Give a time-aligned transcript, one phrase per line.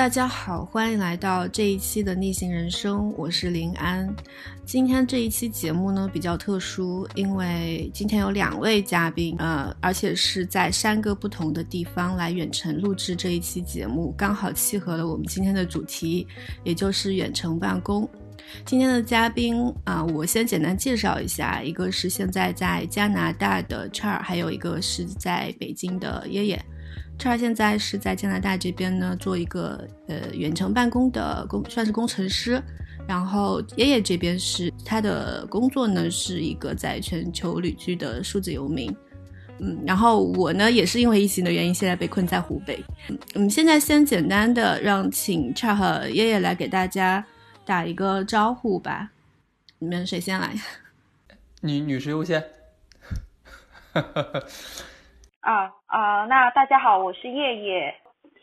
[0.00, 4.08] 大家好，欢迎来到这一期的逆行人生，我是林安。
[4.64, 16.26] 今天这一期节目呢比较特殊，因为今天有两位嘉宾，呃，而且是在三个不同的地方来远程录制这一期节目，刚好契合了我们今天的主题，
[16.64, 18.08] 也就是远程办公。
[18.64, 26.64] 今天的嘉宾啊，我先简单介绍一下，一个是现在在加拿大的 Char，还有一个是在北京的耶耶。
[27.20, 32.62] Char 现在是在加拿大这边呢，做一个呃远程办公的工，算是工程师。
[33.06, 38.90] 然后爷爷这边是他的工作呢，是一个在全球旅居的数字游民。
[39.58, 42.82] 嗯，然后我呢也是因为疫情的原因，现在被困在湖北。
[43.34, 47.22] 嗯，现在先简单的让请 Char 和爷爷来给大家
[47.66, 49.10] 打一个招呼吧。
[49.78, 50.54] 你们谁先来？
[51.60, 52.42] 女女士优先。
[55.40, 57.94] 啊啊，那大家好，我是叶叶，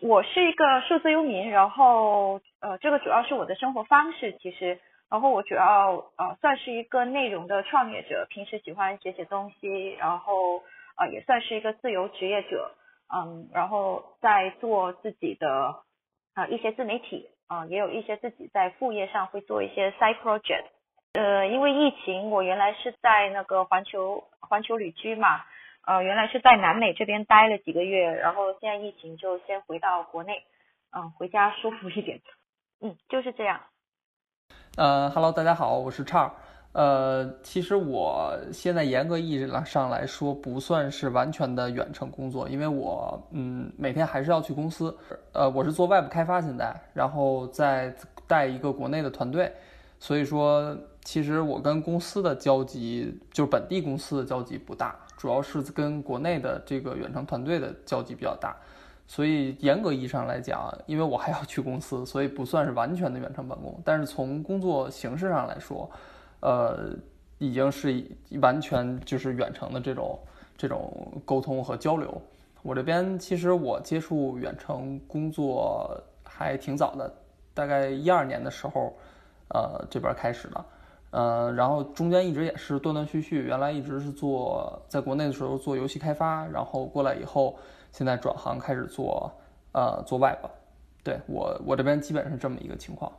[0.02, 10.64] 我是一个数字游民，然后呃，这个主要是我的生活方式，其实，然后我主要呃算是一个内容的创业者，平时喜欢写写东西，然后
[10.96, 12.72] 啊也算是一个自由职业者，
[13.16, 15.76] 嗯，然后在做自己的
[16.34, 20.66] 啊一些自媒体啊，也有一些自己在副业上会做一些 side project，
[21.14, 25.46] 呃，因为疫情，我原来是在那个环球环球旅居嘛。
[25.88, 30.34] 呃，原来是在南美这边待了几个月，然后现在疫情就先回到国内，
[30.92, 32.20] 嗯，回家舒服一点，
[32.82, 33.58] 嗯，就是这样。
[34.76, 36.30] 呃哈喽，大家好，我是畅。
[36.74, 44.94] 呃，其实我现在严格意义上来说不算是完全的远程工作，因为我嗯每天还是要去公司。
[45.32, 47.96] 呃，我是做外部开发现在，然后再
[48.28, 49.50] 带一个国内的团队，
[50.00, 54.94] 所以说其实我跟公司的交集就是本地公司的交集不大。
[55.18, 58.56] 主要是跟国内的这个远程团队的交集比较大，
[59.08, 63.82] 所以严格意义上来讲，因为我还要去公司，所以不算是完全的远程办公。
[63.84, 65.90] 但是从工作形式上来说，
[66.42, 66.92] 呃，
[67.40, 68.06] 已经是
[68.42, 70.20] 完全就是远程的这种
[70.56, 72.22] 这种沟通和交流。
[72.62, 77.12] 我这边其实我接触远程工作还挺早的，
[77.56, 78.96] 大概一二年的时候，
[79.50, 80.66] 呃，这边开始的。
[81.18, 87.58] 呃，然后中间一直也是断断续续，原来一直是做在国内的时候做游戏开发，然后过来以后，
[87.92, 89.34] 现在转行开始做
[89.72, 90.46] 呃做 Web，
[91.04, 93.12] 对我我这边基本是这么一个情况。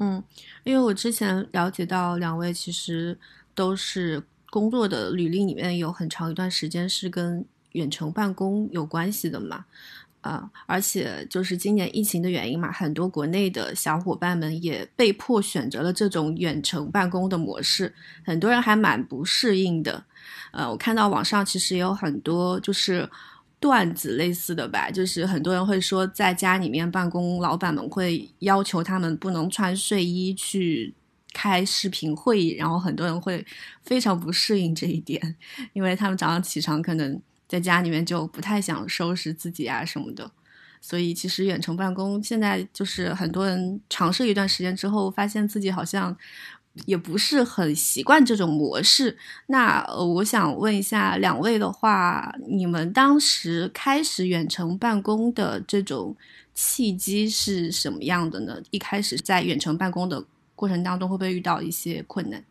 [0.00, 0.20] 嗯，
[0.64, 3.16] 因为我之前了解到两位其实
[3.54, 4.20] 都是
[4.50, 9.64] 工作的履历里面有很长一段时间是跟远程办公有关系的嘛。
[10.20, 17.94] 啊，而且就是今年疫情的原因嘛，很多国内的小伙伴们也被迫选择了这种远程办公的模式，
[18.24, 20.04] 很多人还蛮不适应的。
[20.52, 23.08] 呃，我看到网上其实也有很多就是
[23.58, 30.92] 段子类似的吧，就是很多人会说在家里面办公，老板们会要求他们不能穿睡衣去
[31.32, 33.46] 开视频会议，然后很多人会
[33.82, 35.36] 非常不适应这一点，
[35.72, 37.18] 因为他们早上起床可能。
[37.50, 40.30] 在家里面就不太想收拾自己啊什么的，
[40.80, 46.16] 所以其实远程办公现在就是很多人尝试一段时间之后，发现自己好像
[46.86, 49.18] 也不是很习惯这种模式。
[49.46, 56.16] 那我想问一下两位的话，你们当时开始远程办公的这种
[56.54, 58.62] 契机是什么样的呢？
[58.70, 60.24] 一开始在远程办公的
[60.54, 62.44] 过程当中，会不会遇到一些困难？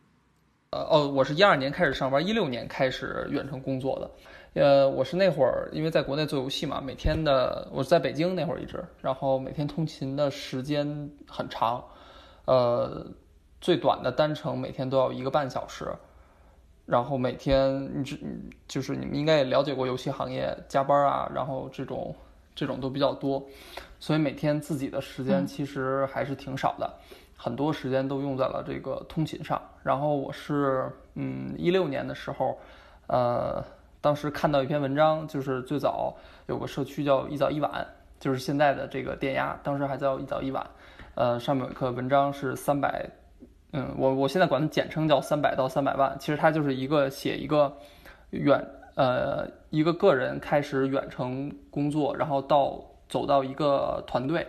[0.72, 4.10] 呃哦，我是一二年开始上班，一六年开始远程工作的。
[4.52, 11.84] 呃，我是那会儿因为在国内做游戏嘛，每天的我在北京那会儿一直，然后每天通勤的时间很长，
[12.46, 13.06] 呃，
[13.60, 15.88] 最短的单程每天都要一个半小时，
[16.84, 18.16] 然后每天你这
[18.66, 22.12] 就是你们应该也了解过游戏行业加班啊，然后这种
[22.52, 23.40] 这种都比较多，
[24.00, 26.92] 所以每天自己的时间其实还是挺少的，
[27.36, 29.62] 很多时间都用在了这个通勤上。
[29.84, 32.58] 然后我是嗯一六年的时候，
[33.06, 33.64] 呃。
[34.00, 36.16] 当时看到一篇文章，就是最早
[36.46, 37.86] 有个社区叫一早一晚，
[38.18, 40.66] 就是现在的这个电压，当时还叫一早一晚。
[41.14, 43.04] 呃，上面有一个文章是三百，
[43.72, 46.16] 嗯，我我现在管它简称叫三百到三百万。
[46.18, 47.76] 其实它就是一个写一个
[48.30, 48.64] 远
[48.94, 54.46] 呃一个个人开始远程工作，然后到走到一个团队，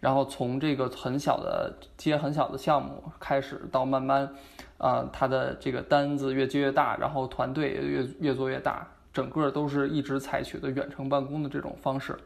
[0.00, 4.32] 然后从这个很小的接很小的项目开始，到慢慢。
[4.82, 12.18] 啊，他的这个单子越接越大，然后团队也越越做越大，整个都是一直采取的远程办公的这种方式。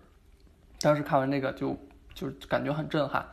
[0.81, 1.77] 当时看完那个就
[2.15, 3.27] 就感觉很震撼，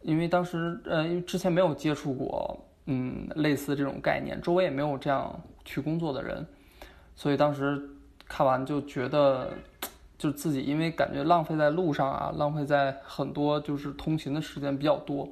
[0.00, 6.46] 因为当时呃，因为之前没有接触过，嗯，类似这种概念，周围也没有这样去工作的人，
[7.14, 7.78] 所以当时
[8.26, 9.50] 看完就觉得
[10.16, 15.28] 就自己因为感觉浪费在路上啊，浪费在很多就是通勤的时间比较多，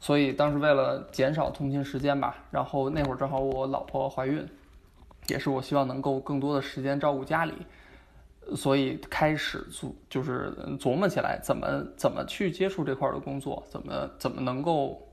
[0.00, 4.46] 所以当时为了减少通勤时间吧，然后那会儿正好我老婆怀孕，
[5.28, 7.54] 也是我希望能够更多的时间照顾家里，
[8.54, 15.08] 所以开始琢就是琢磨起来怎么怎么去接触这块的工作，怎么怎么能够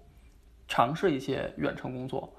[0.68, 2.30] 尝试一些远程工作。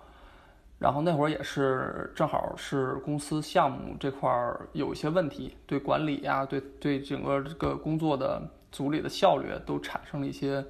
[0.78, 8.42] 然后那会儿也是正好是公司项目这块儿有一些问题，对管理呀，对对整个这个工作的
[8.72, 10.62] 组里的效率都产生了一些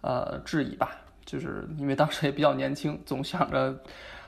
[0.00, 0.96] 呃质疑吧。
[1.28, 3.78] 就是因为当时也比较年轻，总想着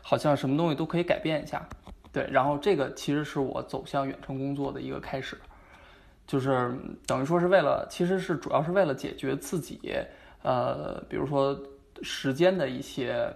[0.02, 1.66] 好像什么东西都可以改变一下。
[2.12, 5.40] 对，然后这个其实是我走向远程工作的一个开始，
[6.26, 6.76] 就是
[7.06, 9.80] 等于说是为了，其实是主要是为了解决自己
[10.42, 11.58] 呃，比如说
[12.02, 13.34] 时间的一些。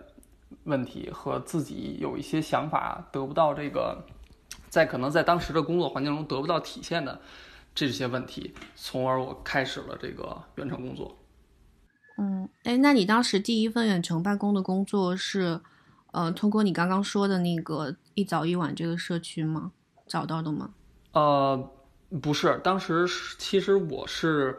[0.63, 3.99] 问题和自己有一些想法得不到这个，
[4.71, 7.21] 在可能在当时的工作环境中得不到体现的
[7.75, 11.15] 这些问题，从而我开始了这个远程工作。
[12.17, 15.61] 嗯，哎，那你当时第一份远程办公的工作是，
[16.13, 19.73] 呃，通过你刚刚说的那个一早一晚这个社区吗？
[20.07, 20.71] 找到的吗？
[21.13, 21.71] 呃，
[22.23, 23.07] 不是，当时
[23.39, 24.57] 其实我是，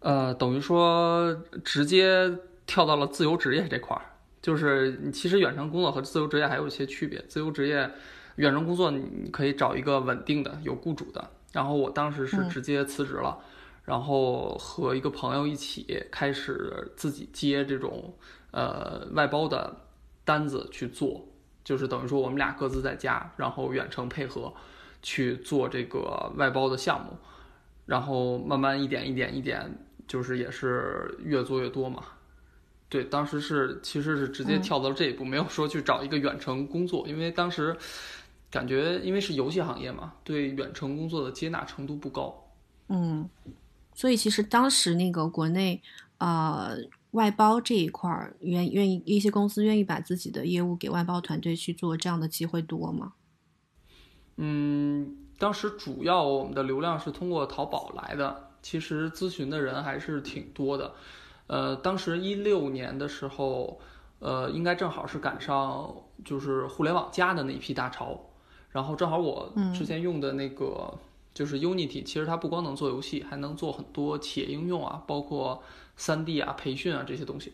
[0.00, 1.34] 呃，等于说
[1.64, 2.30] 直接
[2.66, 4.02] 跳到了自由职业这块儿。
[4.42, 7.24] 就是你其实远程工作和自由职业还有一些区别。
[7.28, 7.88] 自由职业，
[8.34, 11.30] 远程工作你可以找一个稳定的、有雇主的。
[11.52, 13.38] 然后我当时是直接辞职了，
[13.92, 18.14] 然后和一个朋友一起开始自己接这种
[18.50, 19.76] 呃外包的
[20.24, 21.22] 单子去做。
[21.62, 24.50] 就是等于说我们俩各自在家，然后远程配合
[25.02, 27.10] 去做这个外包的项目，
[27.84, 29.70] 然后慢慢一点一点一点，
[30.08, 32.02] 就是也是越做越多嘛。
[32.88, 37.76] 对，当时是其实是直接跳到这一步，没有说去找一个远程工作，因为当时
[38.50, 42.38] 感觉因为是游戏行业嘛，对远程工作的接纳程度不高。
[42.88, 43.26] 嗯，
[43.94, 45.82] 所以其实当时那个国内
[46.18, 46.76] 呃
[47.12, 53.12] 外包这一块儿，愿愿意一些公司愿意把自己的业务给外包团队去做，这样的机会多吗？
[54.36, 60.94] 嗯，当时主要我们的流量是通过淘宝来的，其实咨询的人还是挺多的。
[61.48, 63.78] 呃，当时一六年的时候，
[64.20, 65.94] 呃，应该正好是赶上
[66.24, 68.18] 就是互联网加的那一批大潮，
[68.70, 70.98] 然后正好我之前用的那个
[71.34, 75.62] 就是 Unity，其实它不光能做游戏，还能做很多企业应用啊，包括
[75.96, 77.52] 三 D 啊、培训啊这些东西。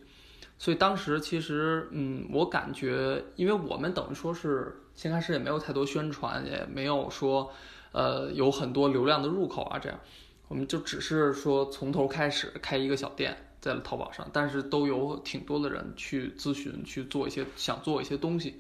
[0.59, 7.53] 所以当时其实，嗯，我感觉，因为我们等于说是先开始也没有太多宣传，也没有说，
[7.93, 9.99] 呃，有很多流量的入口啊，这样，
[10.49, 13.45] 我们就只是说从头开始开一个小店。
[13.61, 18.55] 在了淘宝上，但是都有挺多的人去咨询，去做一些想做一些东西，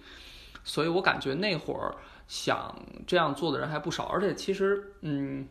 [0.65, 1.94] 所以我感觉那会儿
[2.29, 5.49] 想这样做的人还不少，而且其实，嗯，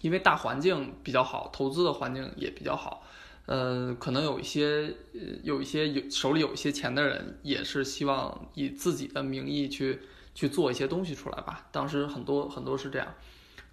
[0.00, 3.04] 因为大环境比较好，投资的环境也比较好，
[3.46, 10.00] 呃，可能有一些呃有一些有手里有一些钱的人，也是希望以自己的名义去
[10.34, 11.68] 去做一些东西出来吧。
[11.70, 13.06] 当时很多很多是这样。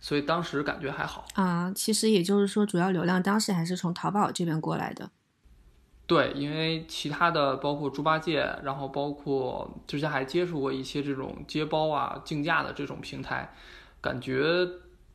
[0.01, 5.12] 所以当时感觉还好啊，其实也就是说，主要流量当时还是从淘宝这边过来的。
[6.09, 13.54] 对，因为其他的包括猪八戒，然后包括之前还接触过一些这种接包啊、竞价的这种平台，
[14.01, 14.68] 感觉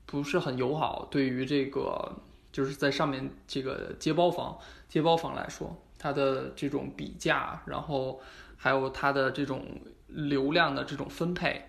[0.07, 1.09] 不是很友好。
[1.11, 2.15] 对于这个
[2.53, 4.57] 就是在上面这个接包方、
[4.89, 8.21] 接包方来说，它的这种比价，然后
[8.57, 9.67] 还有它的这种
[10.07, 11.61] 流量的这种分配，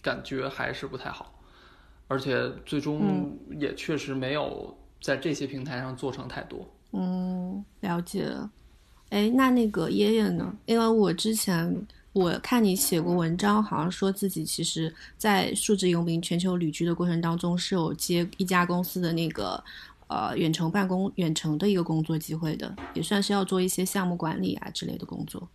[0.00, 1.34] 感觉还是不太好。
[2.06, 6.64] 而且最终也确实没有在这些平台上做成太多。
[6.92, 8.48] 嗯，了解了。
[9.10, 10.54] 哎，那那个爷爷呢？
[10.66, 19.62] 因为我之前我看你写过文章，好像说自己其实，在数字游民全球旅居的过程当中，是有接一家公司的那个
[20.08, 25.48] 呃远程办公、远程的一个工作机会的，也算是要做一些项目管理啊之类的工作。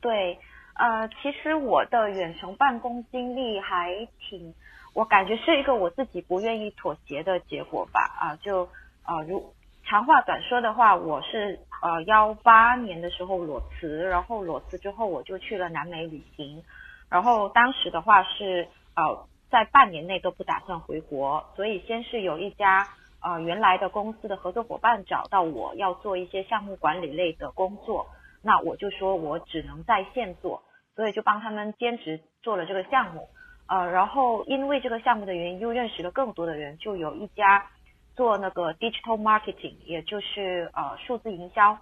[0.00, 0.38] 对，
[0.74, 4.54] 呃，其实我的远程办公经历还挺。
[4.94, 8.62] 我感觉是一个我自己不愿意妥协的结果吧，啊，就
[9.02, 9.44] 啊，如
[9.86, 16.62] 长话短说的话，我是呃幺八年的时候裸辞，然后裸辞之后我就去了南美旅行，
[17.10, 22.88] 然后当时的话是呃在半年内都不打算回国，所以先是有一家
[23.22, 28.06] 呃原来的公司的合作伙伴找到我要做一些项目管理类的工作，
[28.42, 30.62] 那我就说我只能在线做，
[30.96, 33.28] 所以就帮他们兼职做了这个项目。
[33.66, 37.66] 呃，然后因为这个项目的原因，又认识了更多的人，就有一家
[38.16, 41.78] 做那个 digital marketing，也就是呃数字营销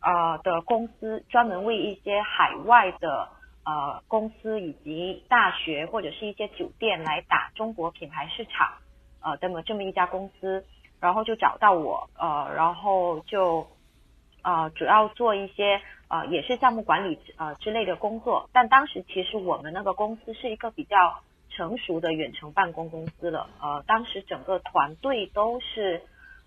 [0.00, 3.28] 呃的公司，专门为一些海外的
[3.64, 8.72] 呃公司以及大学或者是一些酒店来打中国品牌市场。
[9.22, 10.64] 呃这么这么一家公司，
[10.98, 13.66] 然后就找到我，呃，然后就
[14.42, 18.48] 呃主要做一些呃也是项目管理呃之类的工作。
[18.50, 21.20] 但当时其实我们那个公司是一个比较
[21.60, 26.00] 成熟的远程办公公司了，呃，当时整个团队都是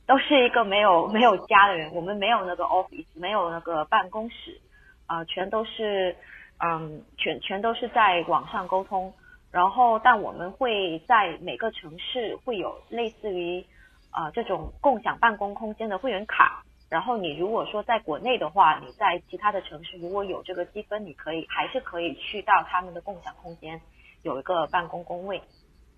[0.07, 4.59] 都是一个没有没有家的人，我们没有那个 office，没有那个办公室，
[5.05, 6.15] 啊，全都是
[6.57, 9.13] 嗯全全都是在网上沟通。
[9.51, 13.63] 然后，但我们会在每个城市会有类似于
[14.09, 16.63] 啊这种共享办公空间的会员卡。
[16.89, 23.79] 然后你如果说在国内的话，你在其他的城市如果有这个积分，你可以还是可以去到他们的共享空间
[24.23, 25.41] 有一个办公工位。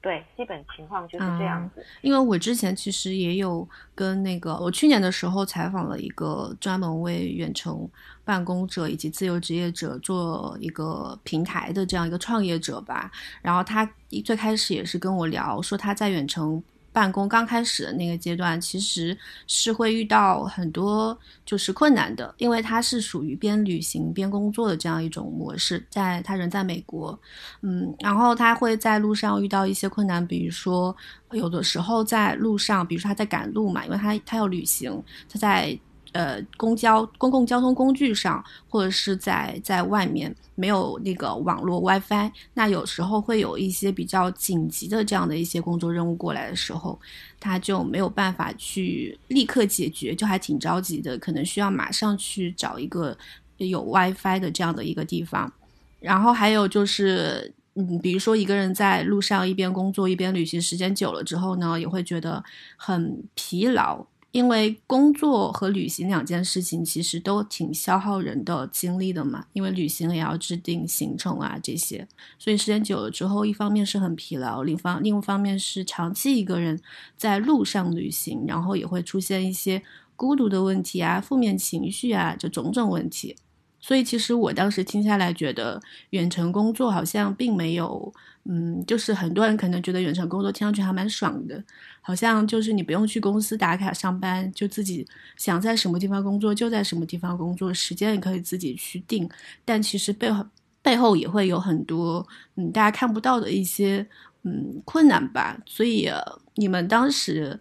[0.01, 1.84] 对，基本情况就是这样子。
[2.01, 7.89] 因为我之前其实也有跟那个，我去年的时候采访了一个专门为远程
[8.24, 13.12] 办公者以及自由职业者做一个平台的这样一个创业者吧。
[13.41, 13.84] 然后他
[14.24, 16.63] 最开始也是跟我聊说他在远程。
[16.96, 27.20] 办公刚开始的那个阶段，其实是会遇到很多就是困难的，因为他是属于边旅行边工作的这样一种模式，在他人在美国，
[27.62, 30.96] 嗯，然后他会在路上遇到一些困难，比如说
[31.32, 35.78] 有的时候在路上，比如说他在赶路嘛，因为他他要旅行，他在。
[36.16, 46.98] 呃，公交、公共交通工具上，或者是在在外面没有那个网络 WiFi，那有时候会有一些比较紧急的这样的一些工作任务过来的时候，
[47.38, 53.18] 他就没有办法去立刻解决，就还挺着急的，可能需要马上去找一个
[53.58, 55.52] 有 WiFi 的这样的一个地方。
[56.00, 62.42] 然后还有就是，嗯，比如说一个人在路上一边工作一边旅行，时间久了之后呢，也会觉得
[62.78, 64.06] 很疲劳。
[64.36, 72.06] 因为工作和旅行两件事情其实都挺消耗人的精力的嘛，因为旅行也要制定行程啊这些，
[72.38, 76.77] 所以时间久了之后，一方面是很疲劳，另方另一方面是长期一个人
[77.15, 79.82] 在路上旅行，然后也会出现一些
[80.18, 83.38] 孤独的问题啊、负面情绪啊，这种种问题。
[83.80, 88.13] 所以其实我当时听下来，觉得远程工作好像并没有，
[88.48, 91.64] 嗯，就是很多人可能觉得远程工作听上去还蛮爽的，
[92.02, 99.30] 好像就是你不用去公司打卡上班，就自己想在什么地方工作就在什么地方工作，时间也可以自己去定。
[99.64, 100.46] 但其实背后
[100.82, 102.25] 背后也会有很多，
[102.56, 104.08] 嗯，大家看不到的一些，
[104.44, 105.58] 嗯，困难吧。
[105.66, 106.10] 所以
[106.56, 107.60] 你们当时，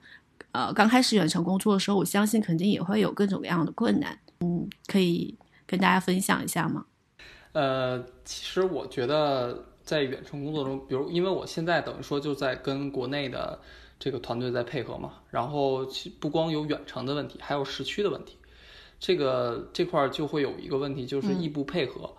[0.53, 5.37] 呃，刚开始远程工作的时候，我相信肯定也会有各种各样的困难，嗯，可以。
[5.67, 6.85] 跟大家分享一下吗？
[7.53, 13.61] 呃，其实我觉得在远程工作中，比如因为我现在等于说就在跟国内的
[13.99, 15.87] 这个团队在配合嘛，然后
[16.19, 18.37] 不光有远程的问题，还有时区的问题。
[18.99, 22.15] 这个这块就会有一个问题，就是异步配合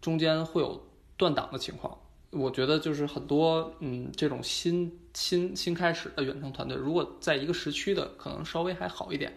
[0.00, 0.84] 中间会有
[1.16, 1.96] 断档的情况。
[2.30, 9.36] 我觉得就是很多嗯这种新新新开始的远程团队，如果在一个时区的，可能稍微还好一点。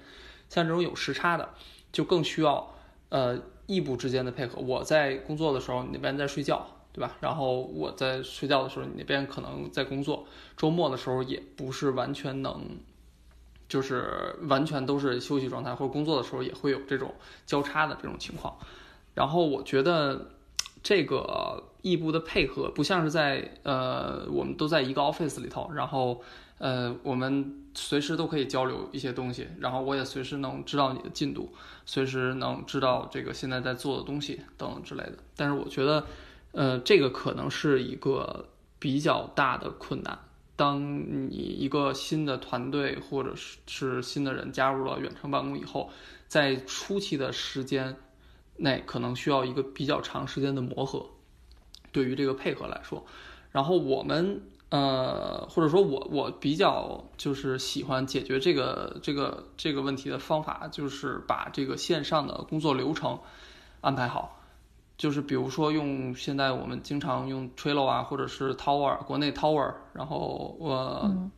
[0.49, 1.49] 像这种有时差的，
[1.91, 2.75] 就更需要。
[3.09, 7.15] 呃，异步之间的配合，我在工作的时候，你那边在睡觉，对吧？
[7.19, 10.25] 然后我在睡觉的时候，你那边可能在工作。
[10.57, 12.61] 周末的时候也不是完全能，
[13.67, 17.13] 就是完全都是休息状态，或者工作的时候也会有这种
[17.45, 18.57] 交叉的这种情况。
[19.13, 20.31] 然后我觉得
[20.83, 26.21] 这个异步的配合，不像是在呃，我们都在一个 office 里头，然后。
[26.61, 31.53] 呃，我们随时都可以交流一些东西，然后我也随时能知道你的进度，
[31.85, 35.13] 随时能知道这个现在在做的东西等等之类的。
[35.37, 36.05] 但是我觉得，
[36.51, 40.17] 呃，这个可能是一个比较大的困难。
[40.55, 40.79] 当
[41.29, 45.89] 你一个新的团队或者是是新的人加入了远程办公以后，
[46.27, 47.95] 在初期的时间
[48.57, 51.05] 内，可能需要一个比较长时间的磨合，
[51.91, 53.05] 对于这个配合来说，
[53.51, 54.41] 然后我们。
[54.71, 63.19] 呃，或者说我我比较就是喜欢解决这个这个这个问题的方法，就是把这个线上的工作流程
[63.81, 64.38] 安排好，
[64.99, 71.31] 就是比如说用现在我们经常用 Trello 啊，或者是 Tower 国内 Tower，然后呃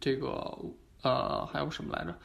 [0.00, 0.58] 这个
[1.02, 2.18] 呃还有什么来着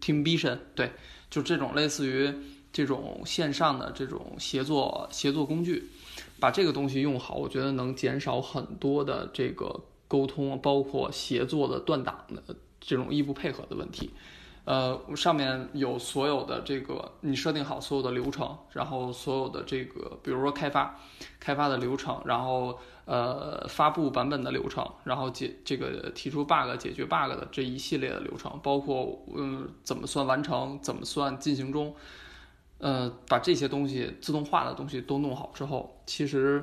[0.00, 0.92] ？Teamvision 对，
[1.28, 2.32] 就这种类似于
[2.72, 5.90] 这种线上的这种协作协作工具。
[6.38, 14.10] 把这个东西用好，我觉得能减少很多的这个沟通，包括协作的断档的这种异步配合的问题。
[14.66, 20.98] 呃，上面有所有的这个你设定好所有的流程，然后所有的这个，比如说开发
[21.38, 31.94] 开发的流程，然后呃发布版本的流程，然后解这个提出 bug 解决 bug 的这一系列的流程，包括嗯怎么算完成，怎么算进行中。
[32.78, 36.62] 呃，把这些东西自动化的东西都弄好之后，其实，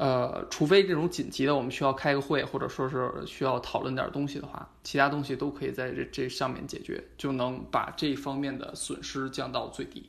[0.00, 10.08] 呃，除非这种紧急的，我们需要开个会，或者说是需要讨论点东西的话，其他东西都可以在这这上面解决，就能把这方面的损失降到最低。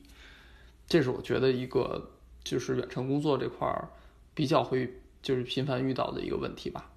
[0.86, 2.10] 这是我觉得一个
[2.42, 3.68] 就是远程工作这块
[4.32, 6.90] 比较会就是频繁遇到的一个问题吧。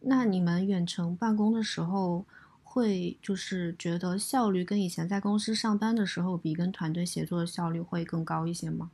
[0.00, 2.26] 那你们远程办公的时候，
[2.62, 8.90] 会就是觉得效率跟以前在公司上班的时候比，跟团队协作的效率会更高一些吗？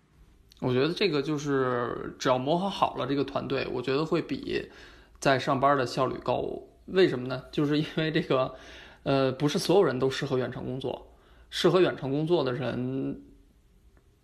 [0.61, 4.69] 我觉得这个就是只要磨合好了，这个团队我觉得会比
[5.19, 6.47] 在上班的效率高。
[6.87, 7.43] 为什么呢？
[7.51, 8.55] 就是因为这个，
[9.03, 11.07] 呃，不是所有人都适合远程工作。
[11.49, 13.21] 适合远程工作的人，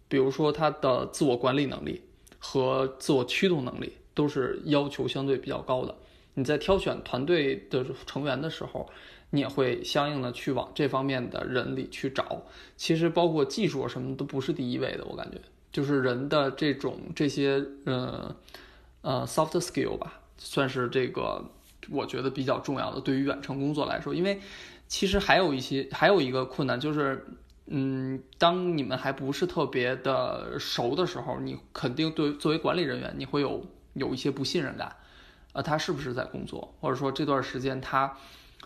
[0.09, 2.03] 比如说他的自我管理能力
[2.39, 5.95] 和自我驱动能力都是要求相对比较高的。
[6.35, 8.89] 你在挑选团队的成员的时候，
[9.31, 12.43] 你也会相应的去往这方面的人里去找。
[12.77, 15.39] 其实包括技术什么都不是第一位的，我感觉
[15.77, 18.35] 就是人的这种这些呃
[19.03, 21.45] 呃 soft skill 吧，算是这个
[21.91, 22.99] 我觉得比较重要的。
[22.99, 24.41] 对于远程工作来说，因为
[24.89, 27.27] 其实还有一些还有一个困难就是，
[27.67, 34.91] 嗯，当你们还不是特别的熟的时候，你肯定对作为管理人员，你会有有一些不信任感。
[35.53, 38.17] 呃，他是不是在工作，或者说这段时间他，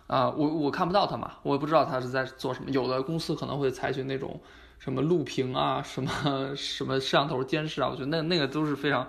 [0.06, 2.70] 啊，我我看不到他嘛，我也不知道他是在做什么。
[2.70, 4.40] 有的公司可能会采取那种
[4.80, 9.08] 什么录屏啊，什么什么摄像头监视啊，我觉得那那个都是非常，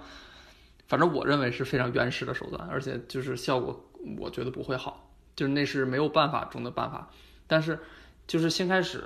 [0.87, 3.83] 反正我认为是非常原始的手段，而且就是效果
[4.19, 7.09] 我觉得不会好，就是那是没有办法中的办法。
[7.47, 7.79] 但是
[8.27, 9.03] 就是先开始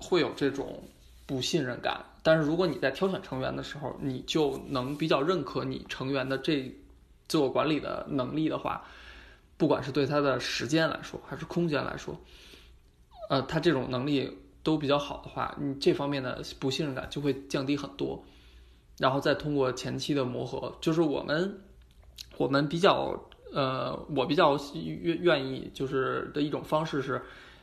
[0.00, 0.82] 会有这种
[1.24, 6.74] 不信任感，但是如果你在挑选成员的时候，你就能比较认可你成员的这。
[7.28, 8.84] 自我管理的能力的话，
[9.56, 12.16] 不管是对他的时间来说，还是空间来说，
[13.28, 14.30] 呃，他这种能力
[14.66, 18.20] 都比较好的话，你这方面的不信任感就会降低很多。
[18.98, 21.60] 然后再通过前期的磨合，就是我们
[22.36, 23.16] 我们比较
[23.52, 27.22] 呃，我比较愿愿意就是的一种方式是，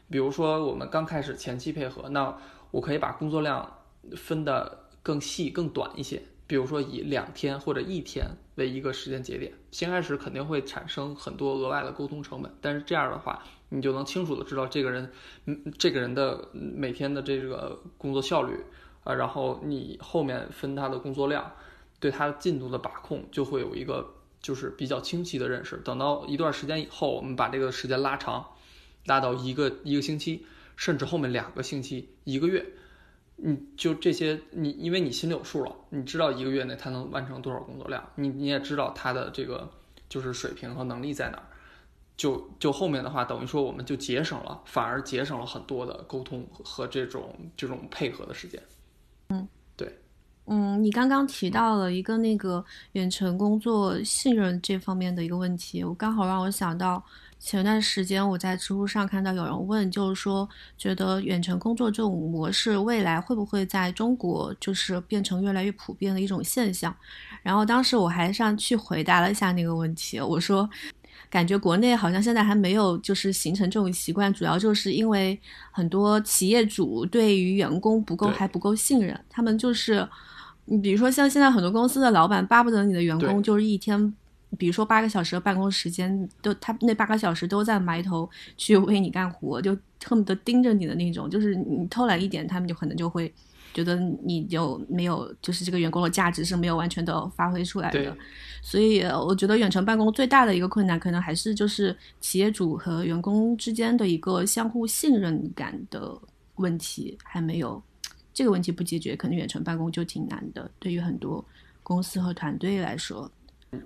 [0.10, 2.34] 比如说我们刚开始前期配合，那
[2.72, 3.70] 我可以把工作量
[4.16, 6.22] 分的更细、更短一些。
[6.46, 15.12] 比如说以两天或者一天为一个时间节点，先开始肯定会产生很多额外的沟通成本，但是这样的话，你就能清楚的知道这个人，
[15.46, 18.60] 嗯，这个人的每天的这个工作效率，
[19.04, 21.52] 啊，然后你后面分他的工作量，
[22.00, 25.78] 对他的进度的把控就会有一个就是比较清晰的认识。
[25.78, 28.46] 等到一段时间以后，我们把这个时间拉长，
[29.06, 32.66] 拉到一个一个星期，甚至后面两个星期、一个月。
[33.46, 39.70] 你就这些，你因为你心里有数了，你知道一个月内他能完成多少工作量，你你也知道他的这个
[40.08, 41.44] 就是水平和能力在哪儿，
[42.16, 48.64] 就就后面的话，等于说我们就节省了，反而节省了很多的沟通和这种这种配合的时间。
[49.28, 49.94] 嗯，对，
[50.46, 57.04] 嗯，你刚刚提到了一个那个远程工作信任这方面的一个问题，我刚好让我想到。
[57.44, 66.96] 前段时间我在知乎上看到有人问，就是说觉得远程工作这种模式未来会不会在中国就是变成越来越普遍的一种现象？
[67.42, 70.68] 然后当时我还上去回答了一下那个问题，我说
[71.30, 75.38] 感觉国内好像现在还没有就是形成这种习惯，主要就是因为
[75.70, 80.08] 很多企业主对于员工不够还不够信任，他们就是
[80.64, 84.16] 你比如说像现在很多公司的老板巴不得你的员工就是一天。
[84.58, 91.30] 比如说八个小时的办公时间，都他那八个小时都在埋头去为你干活，就恨不得盯着你的那种。
[91.30, 93.34] 就是你偷懒一点，他们就可能就会
[93.74, 98.16] 觉得你就没有，就是这个员工的价值是没有完全的发挥出来的。
[98.62, 106.16] 所以我觉得远程办公最大的一个困难，可能还是就是企业主和员工之间的一个相互信任感的
[106.56, 107.82] 问题还没有
[108.34, 110.70] 这个问题不解决，可能远程办公就挺难的。
[110.80, 111.44] 对于很多
[111.82, 113.32] 公司和团队来说。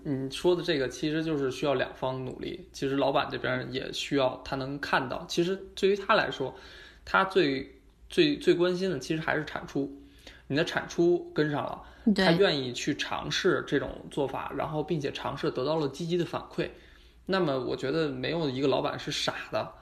[0.04, 2.68] 你说的这个其实就是需要两方努力。
[2.72, 5.26] 其实老板这边也需要他能看到。
[5.28, 6.56] 其实对于他来说，
[7.06, 10.02] 他最最最关心的其实还是产出。
[10.48, 11.84] 你的产出跟上了，
[12.16, 16.70] 他愿意去尝试这种做法，然后并且尝试得到了积极的反馈。
[17.26, 19.74] 那么我觉得没有一个老板是傻的。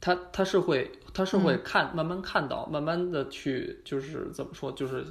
[0.00, 5.04] 他他是会他是会看慢慢看到，慢慢的去就是怎么说，就是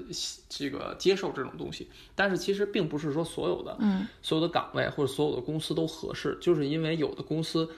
[0.48, 1.90] 这个接受这种东西。
[2.16, 7.70] 但是其实并不是说所有的，嗯，所有的岗位或者所有的公司都合适，就是因为有的公司，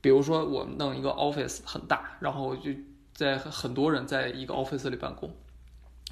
[0.00, 2.70] 比如说我们弄一个 office 很大，然后就
[3.14, 5.34] 在很多人在一个 office 里办公，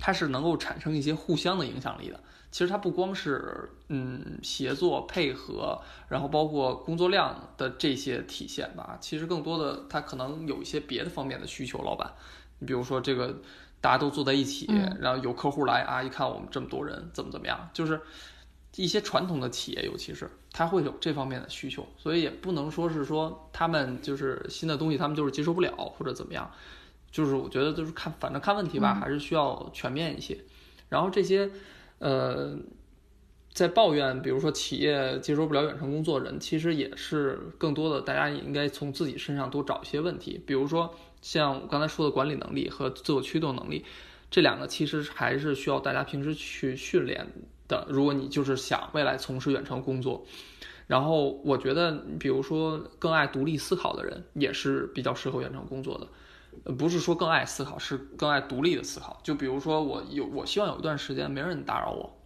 [0.00, 2.20] 它是能够产生一些互相的影响力的。
[2.50, 8.96] 其实它不光是嗯协作配合，然后包括工作量的这些体现吧。
[9.00, 11.82] 其实更多的它可能有一些别的方面的需求。
[11.82, 12.10] 老板，
[12.58, 13.40] 你比如说这个
[13.80, 14.66] 大家都坐在一起，
[15.00, 18.00] 然后有客户来啊，一看我们这么多人，怎么怎么样，就是
[18.76, 26.50] 一些传统的企业，尤其是它会有这方面的需求，所以也不能说是说他们就是新的东西，他们就是接受不了或者怎么样。
[27.10, 30.38] 就是我觉得就是看，反正看问题吧，还是需要全面一些。
[30.90, 31.50] 然后这些，
[31.98, 32.56] 呃，
[33.52, 40.40] 在抱怨，比如说企业接受不了远程工作人，其实也是更多的，大家也应该从自己身上多找一些问题。
[40.46, 43.84] 比如说像我刚才说的管理能力和自我驱动能力，
[44.30, 47.26] 这两个其实还是需要大家平时去训练
[47.66, 47.86] 的。
[47.88, 50.24] 如果你就是想未来从事远程工作，
[50.86, 56.06] 然后我觉得，比如说更爱独立思考的人，也是比较适合远程工作的。
[56.78, 59.18] 不是说更爱思考，是更爱独立的思考。
[59.22, 62.18] 就比如说，我有我希望有一段时间没人打扰我，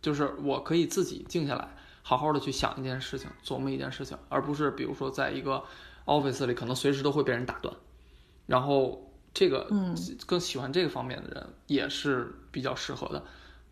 [0.00, 1.68] 就是我可以自己静下来，
[2.02, 5.62] 好好的去想一件事情，琢磨一件事情，而不是比如说在一个
[6.06, 7.74] office 里，可能随时都会被人打断。
[8.46, 13.24] 然后这个，嗯，更喜欢这个方面的人也是比较适合的。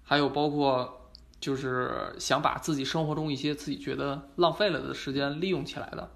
[0.03, 6.11] 还有包括就是想把自己生活中一些自己觉得浪费了的时间利用起来的。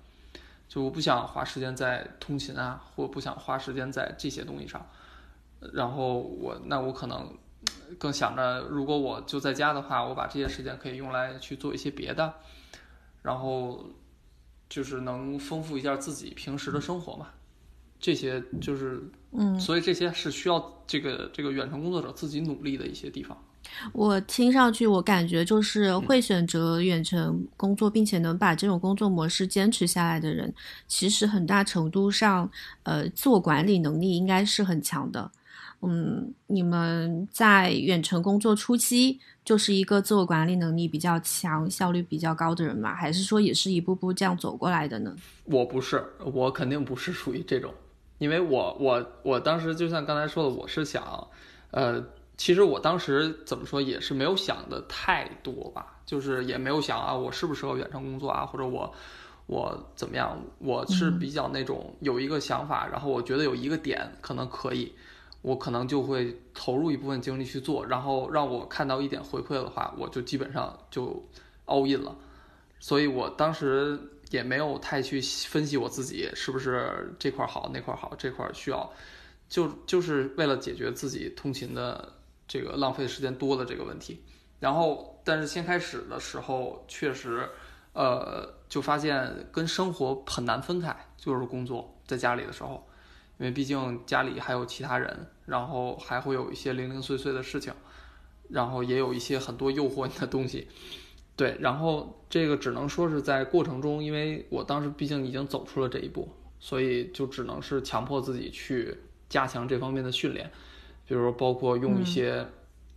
[0.73, 4.89] 就我不想花时间在通勤啊，或不想花时间在这些东西上，
[5.75, 7.31] 然后我那我可能
[7.99, 12.33] 更想着，如果我就在家的话，我把这些时间可以用来去做一些别的，
[13.21, 13.85] 然后
[14.71, 17.29] 就是能丰富一下自己平时的生活嘛。
[18.01, 23.37] 这些就是嗯，所以这些是需要这个这个远程工作者自己努力的一些地方。
[23.93, 30.53] 我听上去，我感觉就是会选择远程工作，并且能把这种工作模式坚持下来的人，
[30.87, 32.51] 其实很大程度上，
[32.83, 35.31] 呃，自我管理能力应该是很强的。
[35.81, 42.95] 嗯，你们在远程工作初期就是一个自我管理能力比较强、效率比较高的人吗？
[42.95, 45.15] 还是说也是一步步这样走过来的呢？
[45.45, 47.73] 我不是，我肯定不是属于这种，
[48.19, 51.27] 因为我我我当时就像刚才说的，我是想，
[51.73, 52.05] 呃。
[52.39, 58.93] 其实我当时怎么说也是没有想的太多吧，就是也没有想啊，我适不适合远程工作啊，或者我
[59.47, 60.37] 我怎么样？
[60.59, 64.93] 我是比较那种有一个想法，然后我觉得有一个点可能可以，
[65.43, 71.23] 我可能就会投入一部分精力去做，然后让我看到一点回馈的话，我就基本上就
[71.67, 72.17] all in 了。
[72.81, 73.97] 所以我当时
[74.31, 78.91] 也没有太去分析我自己是不是这块好那块好，这块需要，
[79.49, 82.13] 就就是为了解决自己通勤的。
[82.53, 84.23] 这个浪费时间多的这个问题，
[84.61, 87.49] 然后但是先开始的时候确实，
[87.95, 92.87] 呃，就发现跟生活很难分开，就是工作在家里的时候，
[93.39, 97.73] 因为毕竟家里还有其他人，然后还会有一些零零碎碎的事情，
[98.51, 100.69] 然后也有一些很多诱惑你的东西，
[101.35, 106.29] 对，然后这个只能说是在过程中，因为我当时毕竟已经走出了这一步，
[106.61, 108.95] 所以就只能是强迫自己去
[109.31, 110.53] 加强这方面的训练。
[111.13, 112.47] 比如包括用一些，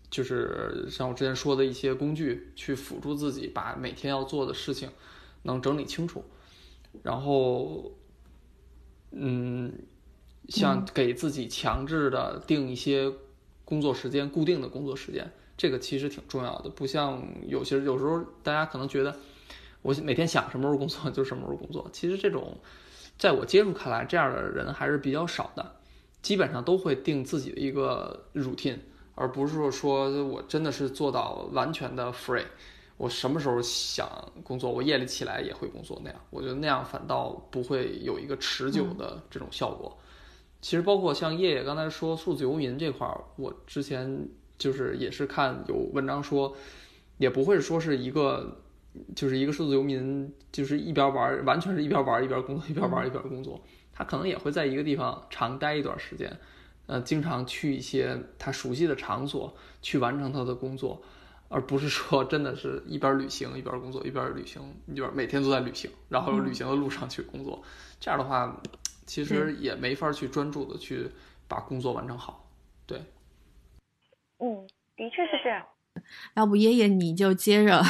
[0.10, 4.89] 就是像我之前说的一些工具去辅助自己，把每天要做的事情
[5.43, 6.23] 能整理清楚。
[7.04, 7.91] 然后，
[9.12, 9.69] 嗯，
[10.47, 13.12] 像给自己强制的定一些
[13.65, 16.69] 工作时间，固定的工作时间，这个其实挺重要的。
[16.69, 19.13] 不像有些有时候大家可能觉得，
[19.82, 21.86] 我每天想什么时候工作就什么时候工作。
[21.91, 22.58] 其实这种，
[23.17, 25.75] 在我接触看来，这样的人还是比较少的。
[26.26, 28.80] 基本上都会定自己的一个 routine，
[29.14, 32.42] 而不是说说我真的是做到完全的 free，
[32.98, 34.10] 我什么时候想
[34.44, 39.96] 工作，我夜里起来也会工作那样，我觉得那样反倒不会有一个持久的这种效果。
[40.62, 46.56] 其实包括像叶叶刚才说数字游民这块儿，我之前就是也是看有文章说，
[47.20, 48.64] 也不会说是一个
[49.16, 53.62] 就是一个数字游民，就是一边玩，完全是一边玩一边工作，一边玩一边工作。
[53.95, 56.38] 他可能也会在一个地方长待一段时间，
[56.86, 61.01] 呃，经常去一些他熟悉的场所去完成他的工作，
[61.47, 67.63] 而不是说真的是一边旅行一边工作，一边旅行一边每天都在旅行，然后旅行的路上去工作，
[67.99, 68.62] 这样的话，
[69.05, 71.10] 其实也没法去专注的去
[71.47, 72.49] 把工作完成好。
[72.86, 72.99] 对，
[74.39, 75.65] 嗯，的确是这样。
[76.36, 77.82] 要不，爷爷你就接着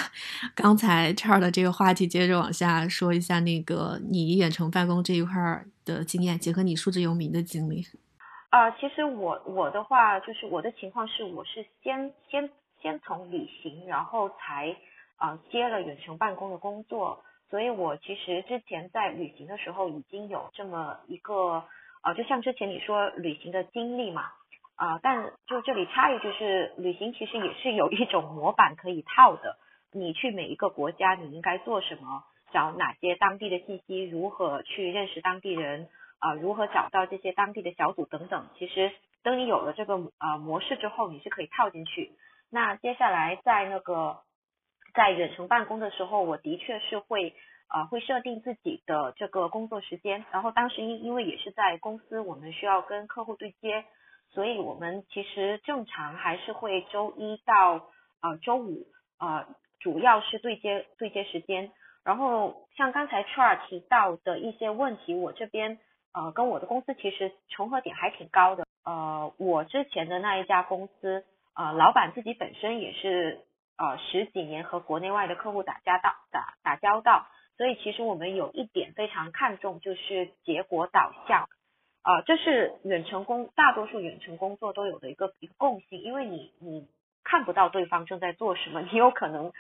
[0.56, 5.34] 刚才 Charles 的这个话题，接着往下说一下那个你远程办公这一块
[5.84, 7.84] 的经验，结合你数字游民的经历。
[8.50, 12.50] 啊，其实我我的话就是我的情况是，我是先先
[12.82, 14.76] 先从旅行，然后才
[15.18, 21.64] 啊接了远程办公的工作，所以我其实之前在旅行的时候已经有这么一个
[22.02, 24.24] 啊，就像之前你说旅行的经历嘛。
[24.76, 29.58] 啊，但就这里插一句是，旅行其实也是有一种模板可以套的。
[29.92, 32.24] 你去每一个国家，你应该做什么？
[32.52, 34.04] 找哪些当地的信息？
[34.04, 35.90] 如何去认识当地人？
[36.20, 38.48] 啊，如何找到这些当地的小组等等？
[38.58, 38.92] 其实
[39.24, 42.12] 等你有了这个呃模式之后，你是可以套进去。
[42.50, 44.20] 那接下来在那个
[44.94, 47.34] 在远程办公的时候，我的确是会
[47.74, 53.84] 呃会设定自己的这个工作时间，然后当时因因为也是在公司，我们需要跟客户对接，
[54.36, 57.88] 所以我们其实正常还是会周一到
[58.22, 58.86] 呃周五
[59.18, 59.48] 呃
[59.80, 61.72] 主要是对接对接时间，
[62.04, 65.80] 然后像刚才 Char 提到的一些问题，我这边
[66.14, 71.26] 呃跟我的公司其实重合点还挺高的，呃我之前的那一家公司。
[71.58, 73.40] 呃，老板自己本身也是
[73.78, 81.48] 呃十几年和国内外的客户打交道打打交道，所以其实我们有一点非常看重就是结果导向，
[82.06, 86.88] 啊，这是远程工大多数远程工作都有的一个一个共性，因为你你
[87.24, 89.52] 看不到对方正在做什么，你有可能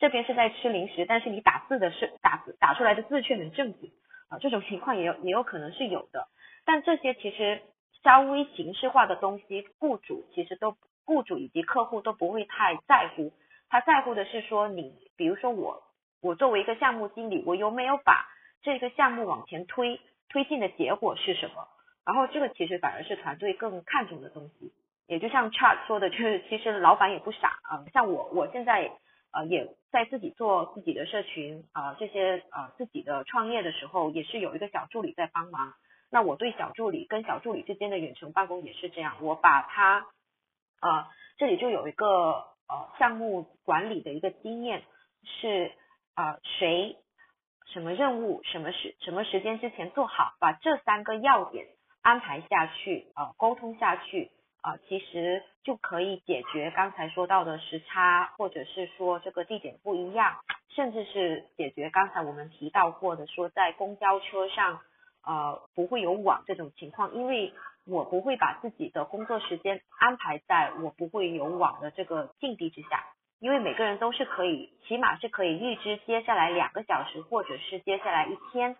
[0.00, 3.92] 这边是在吃零食，但是你打字的是打字打出来的字却很正经
[4.28, 6.26] 啊，这种情况也有也有可能是有的，
[6.64, 7.62] 但这些其实
[8.02, 10.76] 稍微形式化的东西，雇主其实都。
[11.04, 13.32] 雇主以及客户都不会太在乎，
[13.68, 15.82] 他在乎的是说你，比如说我，
[16.20, 18.24] 我作为一个项目经理，我有没有把
[18.62, 21.66] 这个项目往前推，推进的结果是什么？
[22.04, 24.72] 然后这个其实反而是团队更看重的东西。
[25.06, 28.90] 也就像 Chart 说的，就是其实老板也不傻啊，像我，我现在
[29.32, 35.74] 呃也在自己做自己的社群啊，这些啊自己的创业的时候，也是有一个小助理在帮忙。
[36.10, 40.06] 那我对小助理跟小助理之间的远程办公也是这样，我把他。
[40.80, 44.82] 啊，这里就有一个呃项目管理的一个经验，
[45.22, 45.70] 是
[46.14, 46.96] 啊谁
[47.66, 51.68] 什么任务什么时什么时间之前做好，把这三个要点
[52.02, 60.36] 安排下去啊沟通下去啊，其实就可以解决刚才说到的时差，或者是说这个地点不一样，
[60.68, 64.80] 甚至是解决刚才我们提到过的说在公交车上
[65.24, 67.52] 呃不会有网这种情况，因为。
[67.84, 73.04] 我不会把自己的工作时间安排在我不会有网的这个境地之下，
[73.40, 78.76] 因为每个人都是可以，起码是可以预知接下来两个小时或者是接下来一天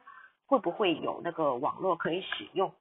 [0.47, 2.73] 会不会有那个网络可以使用，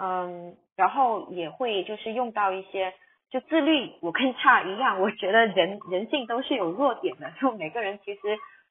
[0.00, 2.94] 嗯，然后也会就是用到一些
[3.30, 8.20] 就自律，我跟差一样，我觉得人人性都是有弱点的，就每个人其实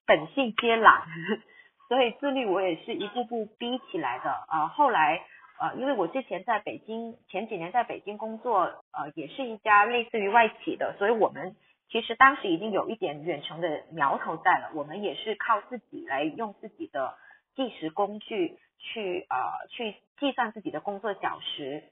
[0.06, 1.04] 本性皆懒，
[1.88, 5.22] 所以自律我也是一步步逼起来的啊，后来。
[5.62, 8.62] 呃，因为我之前在北京，前几年在北京工作，
[8.94, 11.54] 呃，也是一家类似于外企的，所以我们
[11.89, 14.72] 其实当时已经有一点远程的苗头在了。
[14.74, 17.13] 我们也是靠自己来用自己的
[17.60, 21.84] 计时工具去呃去计算自己的工作小时，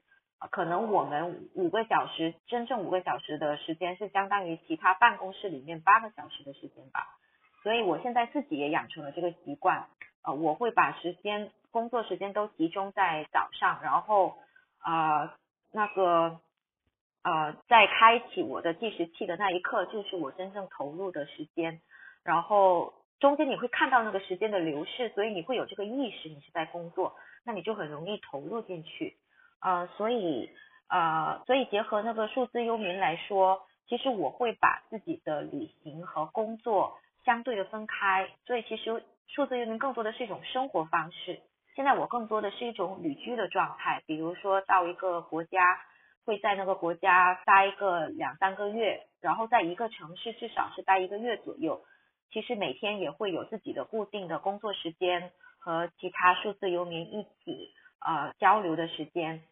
[0.50, 7.18] 可能我们五个小时，真正五个小时的时间是相当于其他办公室里面八个小时的时间吧。
[7.62, 9.88] 所以我现在自己也养成了这个习惯，
[10.22, 11.50] 呃，我会把时间。
[11.70, 14.38] 工作时间都集中在早上，然后
[14.82, 15.30] 呃
[15.70, 16.40] 那个
[17.22, 21.82] 呃在开启我的计时器的那一刻，就是我真正投入的时间。
[22.24, 29.16] 然后中间你会看到那个时间的流逝，所以你会有这个意识，你是在工作，那你就很容易投入进去。
[29.60, 30.50] 呃，所以
[30.88, 38.28] 呃所以结合那个数字幽民来说，其实我会把自己的旅行和工作相对的分开。
[38.46, 41.40] 所以其实数字幽民更多的是一种生活方式。
[41.74, 45.60] 现在我更多的是一种旅居的状态，比如说到一个国家，
[46.24, 51.82] 会在那个国家待个两三个月，然后在一个城市至少是待一个月左右。
[52.30, 59.42] 其实每天也会有自己的固定的工作时间和其他数字游民一起呃交流的时间。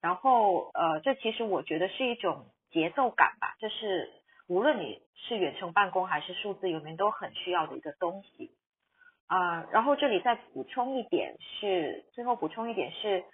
[0.00, 4.10] 然后呃，这其实我觉得是一种节奏感吧，这是
[4.46, 8.50] 无论你是远程办公还是数字游民都很需要的一个东西。
[9.26, 13.24] 啊，然后这里再补充一点是，最后补充一点是，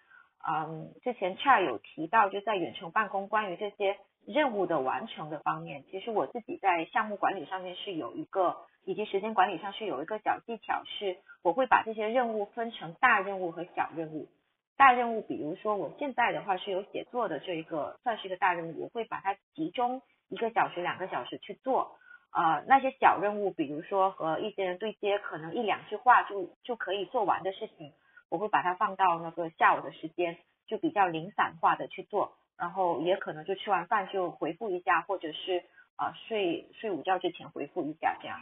[0.49, 14.29] 嗯，之前 c h a 有提到，就在远程办公关于这些任务的完成的方面，其实我自己在项目管理上面是有一个，以及时间管理上是有一个小技巧，是我会把这些任务分成大任务和小任务。
[14.77, 21.97] 大任务，比如说我现在的话是有写作的这一个，算是一个大任务，我会把它集中一个小时、两个小时去做。
[22.33, 27.93] 呃，那些小任务，比如说和一些人对接，可能一两句话就就可以做完的事情，
[28.31, 35.63] 我会把它放到那个下午的时间，就比较零散化的去做，然后也可能就吃完饭就回复一下，或者是
[35.97, 38.39] 啊睡睡午觉之前回复一下这样。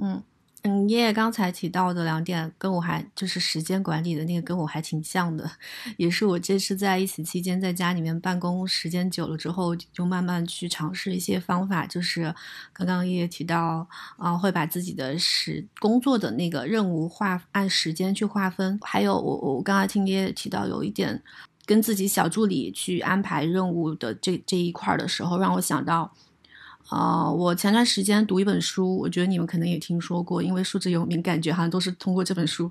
[0.00, 0.22] 嗯。
[0.62, 5.48] 嗯，爷爷刚才提到的两点，跟我还就是时间管理的那个，跟我还挺像的，
[5.96, 12.34] 也是我这次在疫情期间在家里面办公时间久了之后，就慢慢去尝试一些方法，就是
[12.72, 13.86] 刚刚爷爷提到，
[14.16, 21.22] 啊，会把自己的时工作的那个任务划按时间去划分，还有我我刚才听爷爷提到有一点
[21.66, 26.14] 跟自己小助理去安排任务的这这一块的时候，让我想到。
[26.88, 32.70] 啊，我前段时间读一本书，我觉得你们可能也听说过，因为数字游民感觉好像都是通过这本书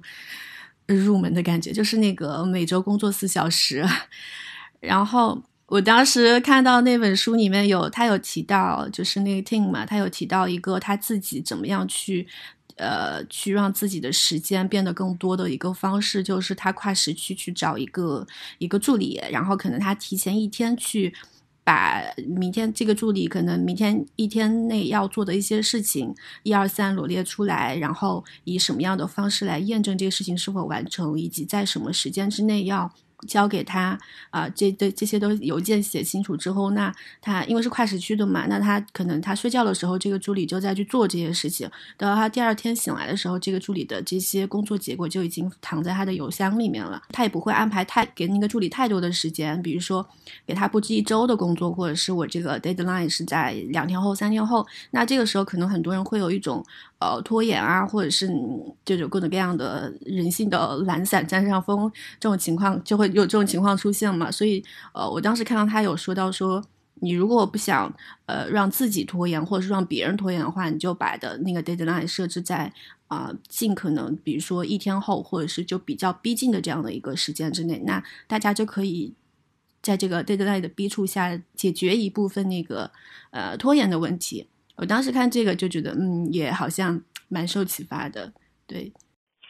[0.86, 3.86] 入门的感觉，就是那个每周工作四小时。
[4.80, 12.28] 然后我当时看到那本书里面有他有提到，就是那个 Tim 嘛，他有提到一个他自己怎么样去
[12.78, 18.25] 呃去让自己的时间变得更多的一个方式，就是他跨时区去找一个
[18.60, 21.13] 一个助理，然后可能他提前一天去。
[21.67, 32.93] 把明天这个助理可能明天一天内要做的一些事情一二三罗列出来，然后以什么样的方式来验证这个事情是否完成，以及在什么时间之内要。
[33.26, 33.98] 交给他
[34.30, 41.70] 啊，这这这些都邮件写清楚之后，那他因为是跨时区的嘛，那他可能他睡觉的时候，这个助理就在去做这些事情。
[41.98, 47.02] 等到他第二天醒来的时候，这个助理的这些工作结果就已经躺在他的邮箱里面了。
[47.10, 50.08] 他也不会安排太给那个助理太多的时间，比如说
[50.46, 54.66] 给他布置一周的工作，或者是我这个 deadline 是在两天后、三天后。
[54.92, 56.66] 那这个时候可能很多人会有一种
[57.00, 58.30] 呃拖延啊，或者是
[58.84, 63.06] 这种各种各样的人性的懒散占上风这种情况就会。
[63.16, 64.30] 有这种情况出现嘛？
[64.30, 64.62] 所以，
[64.94, 66.62] 呃，我当时看到他有说到说，
[66.96, 67.94] 你如果不想
[68.26, 72.74] 呃让自己拖延，或者是让别人拖延的话，你就把的那个 deadline 设置在
[73.08, 79.14] 啊尽可能，比如说一天后，或者是就比较逼近的这样的一个时间之内，那大家就可以
[79.82, 82.92] 在这个 deadline 的逼促下解决一部分那个
[83.32, 84.48] 呃拖延的问题。
[84.78, 88.34] 我当时看这个就觉得，嗯，也好像蛮受启发的，
[88.68, 88.92] 对。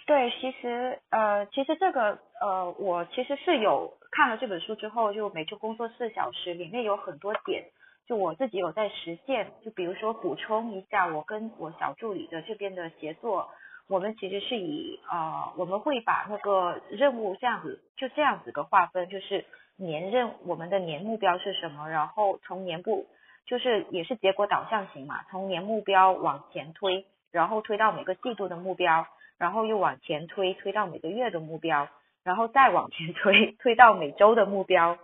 [0.06, 7.66] 对，其实呃，其实这个呃，我其实是有看了这本书之后，就每周工作四小时，里面有很多点，
[8.08, 9.52] 就我自己有在实现。
[9.64, 13.50] 就比如说补充一下，我跟我小助理的这边的协作，
[13.88, 19.44] 我们其实是以呃，我们会把那个任务这样子，就这样子个划分，就是
[19.76, 23.08] 年任我们的年目标是什么，然后从年部
[23.46, 29.06] 就是也是结果导向型嘛，从年目标往前推，然后推到每个季度的目标。
[29.38, 31.90] 然后又往前推，推到每个月的目标，
[32.24, 34.98] 然后再往前推，推到每周的目标。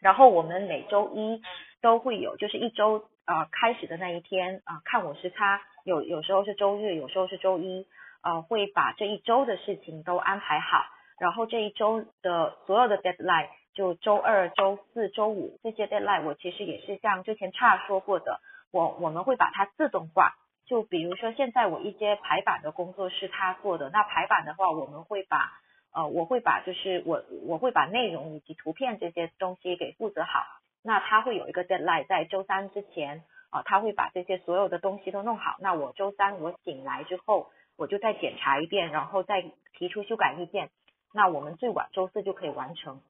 [0.00, 1.40] 然后我们每周一
[1.80, 7.86] 都会有，就是一周啊开始的那一天啊，看我时差，有有时候是周日，有时候是周一，
[8.24, 10.84] 呃，会把这一周的事情都安排好。
[11.20, 20.34] 然后这一周的所有的 deadline，就周二、周四周五这些 deadline，我其实也是像之前差说过的，我我们会把它自动化。
[20.64, 23.90] 就比如说，现在我一些排版的工作是他做的。
[23.90, 25.52] 那排版的话，我们会把
[25.92, 30.44] 呃，我会把就是我我会把内容以及图片这些东西给负责好。
[30.82, 35.56] 那他会有一个 deadline，在周三之前啊，他会把这些所有的东西都弄好。
[35.60, 39.44] 那我周三我醒来之后，我就再检查一遍，然后再
[39.76, 40.70] 提出修改意见。
[41.12, 43.02] 那我们最晚周四就可以完成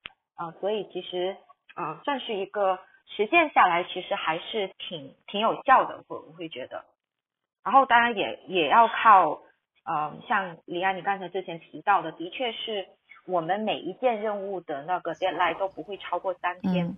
[0.42, 0.54] 啊。
[0.60, 1.36] 所以其实
[1.74, 2.78] 啊，算是一个
[3.16, 6.84] 实践下来，其实还是挺挺有效的，我我会觉得。
[7.64, 9.40] 然后当然也也要靠，
[9.84, 12.86] 呃，像李安你刚才之前提到的，的确是
[13.24, 16.96] 我们每一件任务的那个 deadline 都不会超过三天。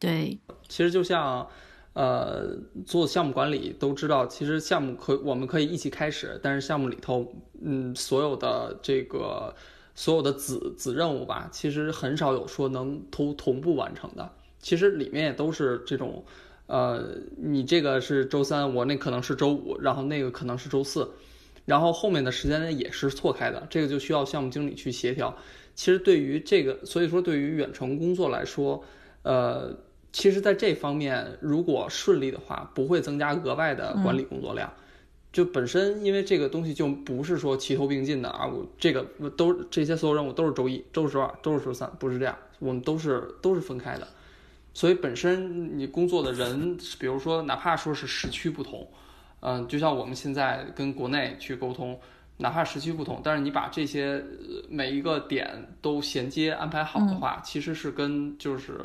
[0.00, 1.48] 对，其实就像，
[1.94, 2.48] 呃，
[2.84, 7.24] 做项目管理都知道，其实项目可我们可以一起开始，但是项目里头，
[7.64, 9.54] 嗯，所有的这个
[9.94, 14.30] 所有的子子任务吧，其实很少有说能同同步完成的。
[14.58, 16.24] 其实里面也都是这种。
[16.68, 17.04] 呃，
[17.36, 21.06] 你这个是周三，我那可能是周五，然后那个可能是周四，
[21.66, 25.36] 然后后面的时间呢也是错开的，这个就需要项目经理去协调。
[25.74, 28.82] 其实对于这个，所以说对于远程工作来说，
[29.22, 29.76] 呃，
[30.12, 34.72] 其实在这方面如果顺利的话，不会增加额外的管理工作量。
[35.32, 44.06] 就本身因为这个东西就不是说齐头并进的啊，我这个都这些所有任务都是周一、周是周二、周是周三，不是这样，我们都是都是分开的。
[44.74, 48.86] 所以本身你工作的人，比如说哪怕说是时区不同，
[49.40, 51.98] 嗯，就像我们现在跟国内去沟通，
[52.36, 54.22] 哪怕时区不同，但是你把这些
[54.68, 58.80] 每一个点都衔接安排好的话，其实是跟就是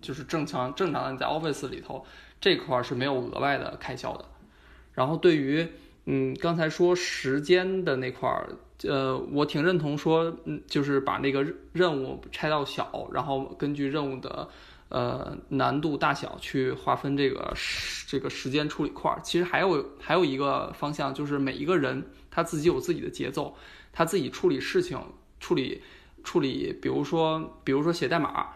[0.00, 2.04] 就是正常正常的你在 Office 里头
[2.40, 4.24] 这块是没有额外的开销的。
[4.92, 5.68] 然后对于
[6.06, 8.48] 嗯刚才说时间的那块儿，
[8.82, 14.48] 呃，我挺认同说，嗯，就是把那个任务拆到小，然后根据任务的。
[14.90, 23.56] 呃，难度大小去划分这个时这个时间处理块儿，其实还有还有一个方向，就是每一个人他自己有自己的节奏，
[23.92, 25.00] 他自己处理事情、
[25.40, 25.82] 处理
[26.22, 28.46] 处理，比如说比如说写代码，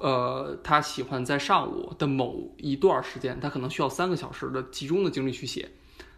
[0.00, 5.68] 呃，他喜欢在上午的某一段时间，他可能需要三个小时的集中的精力去写，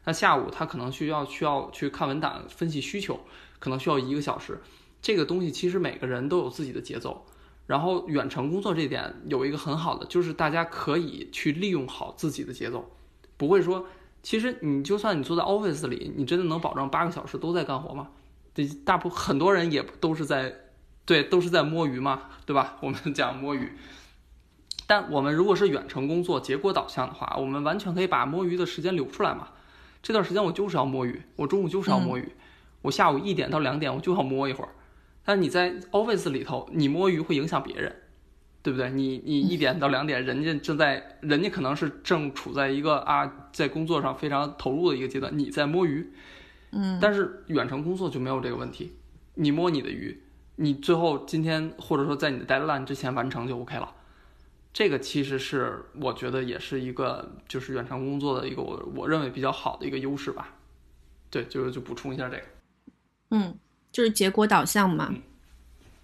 [0.07, 3.21] 那下午他可能需要需要去看文档分析需求，
[3.59, 4.63] 可能需要一个小时。
[5.03, 7.27] 这个东西其实每个人都有自己的节奏。
[7.67, 12.93] 然后远程工作这点有一个很好的，就是大家可以去利用好自己的节奏，
[13.37, 13.85] 不会说，
[14.23, 18.11] 其实你就算你坐在 office 里，你真的能保证八个小时都在干活吗？
[18.55, 20.55] 这大部很多人也都是在，
[21.05, 22.77] 对，都是在摸鱼嘛，对吧？
[22.81, 23.73] 我们 讲摸鱼。
[24.87, 29.49] 但我们如果是远程工作、结果导向的话，我们完全可以把摸鱼的时间留出来嘛。
[30.07, 32.29] 这段时间我就是要摸鱼，我中午就是要摸鱼，
[32.81, 34.71] 我下午一点到两点我就要摸一会儿。
[35.25, 37.93] 但是你在 office 里头，你摸鱼会影响别人，
[38.63, 38.89] 对不对？
[38.91, 46.13] 你你一点到两点，人家正在，人家可能是正处在一个啊，在工作上非常投入的一个阶段，你在摸鱼，
[46.71, 48.93] 嗯，但是远程工作就没有这个问题，
[49.35, 50.23] 你摸你的鱼，
[50.55, 53.93] 你最后今天或者说在你的 deadline 之前完成就 OK 了。
[54.79, 60.55] 这个其实是我觉得也是一个就是远程工作的一个我我认为比较好的一个优势吧。
[61.31, 62.43] 对，就是就补充一下这个。
[63.31, 63.55] 嗯，
[63.91, 65.15] 就是结果导向嘛。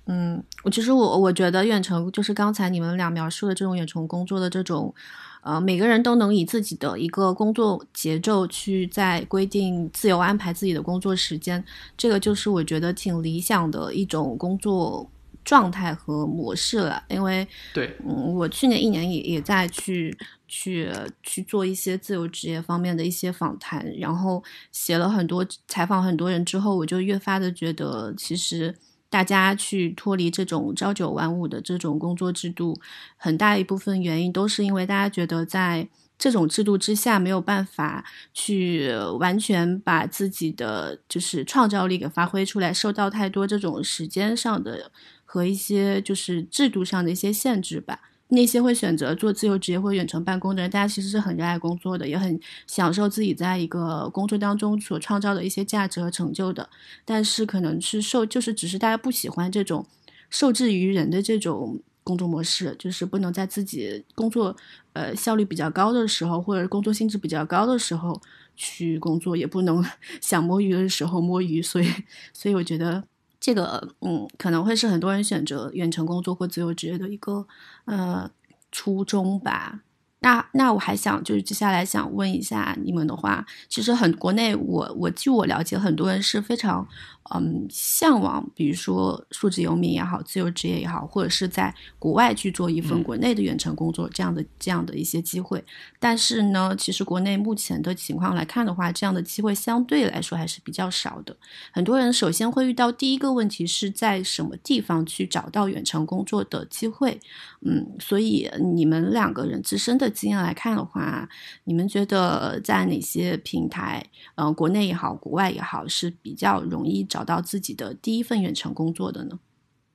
[0.06, 4.94] 嗯，我其实我我觉得远程就是刚才你们俩描述的这种远程工作的这种，
[5.42, 11.62] 呃，每个人都能以自己的一个工作节奏去在规定自由安排自己的工作时间，
[11.94, 15.06] 这个就是我觉得挺理想的一种工作。
[15.44, 20.16] 状态和模式了，因为对，嗯，我去年一年也也在去
[20.46, 20.90] 去
[21.22, 28.74] 去做一些自由职业方面的一些访谈，然后写了很多采访很多人之后，我就越发的觉得，其实
[29.10, 32.78] 大家去脱离这种朝九晚五的这种工作制度，
[33.16, 44.92] 很大一部分原因都是因为大家觉得在这种制度之下没有办法去完全把自己的就是创造力给发挥出来，受到太多这种时间上的。
[45.32, 47.98] 和一些就是制度上的一些限制吧。
[48.28, 56.68] 那些会选择做自由职业或远程办公的人，大家其实是很热爱工作的，也很享受自己在一个工作当中所创造的一些价值和成就的。
[57.06, 59.86] 但是可能是受，就是只是大家不喜欢这种
[60.28, 64.54] 受制于人的这种工作模式，就是不能在自己工作
[64.92, 68.20] 呃效率比较高的时候，或者工作性质比较高的时候
[68.54, 69.82] 去工作，也不能
[70.20, 71.62] 想摸鱼的时候摸鱼。
[71.62, 71.86] 所以，
[72.34, 73.04] 所以我觉得。
[73.42, 77.44] 这个嗯，可能会是很多人选择远程工作或自由职业的一个
[77.86, 78.30] 呃
[78.70, 79.80] 初衷吧。
[80.22, 86.86] 那那我还想就是接下来想问一下你们的话，其实很国内我我据我了解，很多人是非常
[87.34, 95.62] 嗯向往，比如说数字游民也好，自由职业也好，或者是在国外去做一份国内的远程工作这样的这样的一些机会。
[95.98, 101.36] 但是呢，其实国内目前的情况来看的话，这样的机会相对来说还是比较少的。
[101.72, 107.20] 很多人首先会遇到第一个问题是在什么地方去找到远程工作的机会？
[107.64, 110.08] 嗯，所以你们两个人自身的。
[110.12, 111.28] 经验来看的话，
[111.64, 114.04] 你们觉得在哪些平台，
[114.34, 119.38] 嗯，国内也好，国外也好，是比较容易找到自己的第一份远程工作的呢？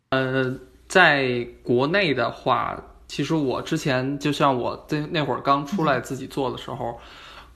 [0.09, 6.97] 呃，在国内的话，其实我之前就像我在那会儿刚出来自己做的时候，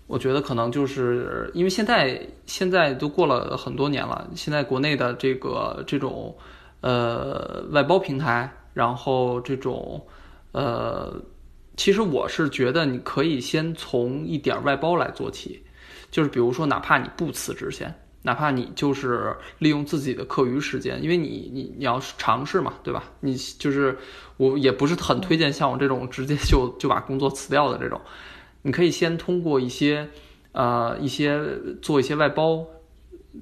[0.08, 6.36] 我觉得可能就是因为现在现在都过了很多年了，现在国内的这个这种
[6.82, 10.06] 呃外包平台，然后这种
[10.52, 11.22] 呃。
[11.78, 15.64] 其实我是觉得你可以先从一点外包来做起，
[16.12, 17.92] 就是比如说，哪怕你不辞职先，
[18.24, 23.06] 哪怕你就是利用自己的课余时间，因为你你你要尝试嘛，对吧？
[23.22, 23.98] 你就是
[24.38, 28.00] 我也不是很推荐像我这种直接就就把工作辞掉的这种，
[28.62, 30.08] 你可以先通过一些
[30.52, 31.42] 呃一些
[31.82, 32.64] 做一些外包，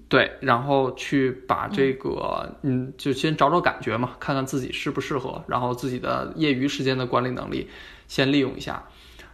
[0.07, 7.67] 对，然后去把这个嗯就先找找感觉嘛，看看自己适不适合，然后自己的业余时间的管理能力。
[8.09, 8.85] 先利用一下，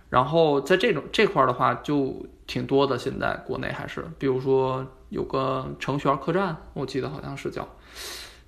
[0.09, 2.97] 然后在这种这块儿的话就挺多的。
[2.97, 7.65] 现在国内还是，比如说有个程序员客栈，我记得好像是叫，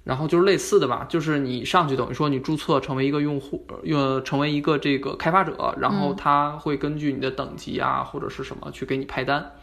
[0.04, 9.54] 然后就是类似的吧，就是你上去等于说你注册成为一个用户，用成为一个这个开发者，然后他会根据你的等级啊或者是什么去给你派单。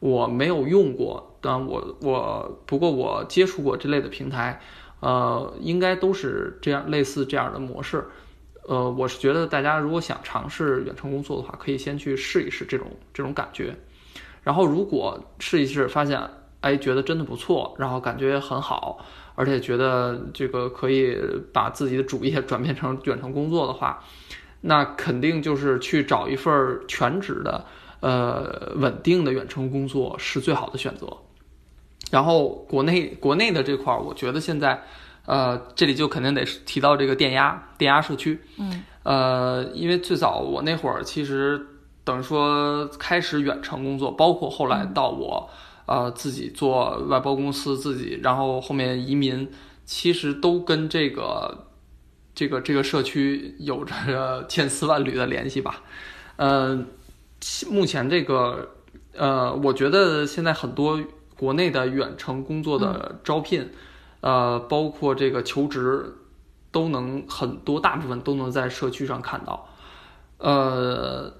[0.00, 4.60] 我没有用过，但我我不过我接触过这类的平台，
[5.00, 8.04] 呃，应该都是这样类似这样的模式。
[8.66, 13.74] 呃，我是觉得大家如果想尝试远程工作的话，可以先去试一试这种这种感觉，
[14.42, 16.20] 然后如果试一试发现，
[16.60, 18.98] 哎，觉得真的不错，然后感觉很好，
[19.34, 21.16] 而且觉得这个可以
[21.50, 24.04] 把自己的主业 转变成远程工作的话，
[24.60, 27.64] 那肯定就是去找一份全职的，
[28.00, 31.06] 呃，稳定的远程工作是最好的选择。
[32.10, 34.82] 然后国内国内的这块儿，我觉得现在。
[35.28, 38.40] 呃，这里就肯定得提到这个电压电压社区。
[38.56, 41.60] 嗯，呃，因为最早我那会儿其实
[42.02, 45.50] 等于说开始远程工作，包括后来到我
[45.84, 49.46] 呃自己做外包公司，自己然后后面移民，
[49.84, 51.66] 其实都跟这个
[52.34, 55.82] 这个这个社区有着千丝万缕的联系吧。
[56.36, 56.86] 嗯，
[57.70, 58.66] 目前这个
[59.14, 60.98] 呃，我觉得现在很多
[61.38, 63.70] 国内的远程工作的招聘，
[64.20, 66.16] 呃，包括这个求职，
[66.72, 69.68] 都能很多大部分都能在社区上看到。
[70.38, 71.32] 呃，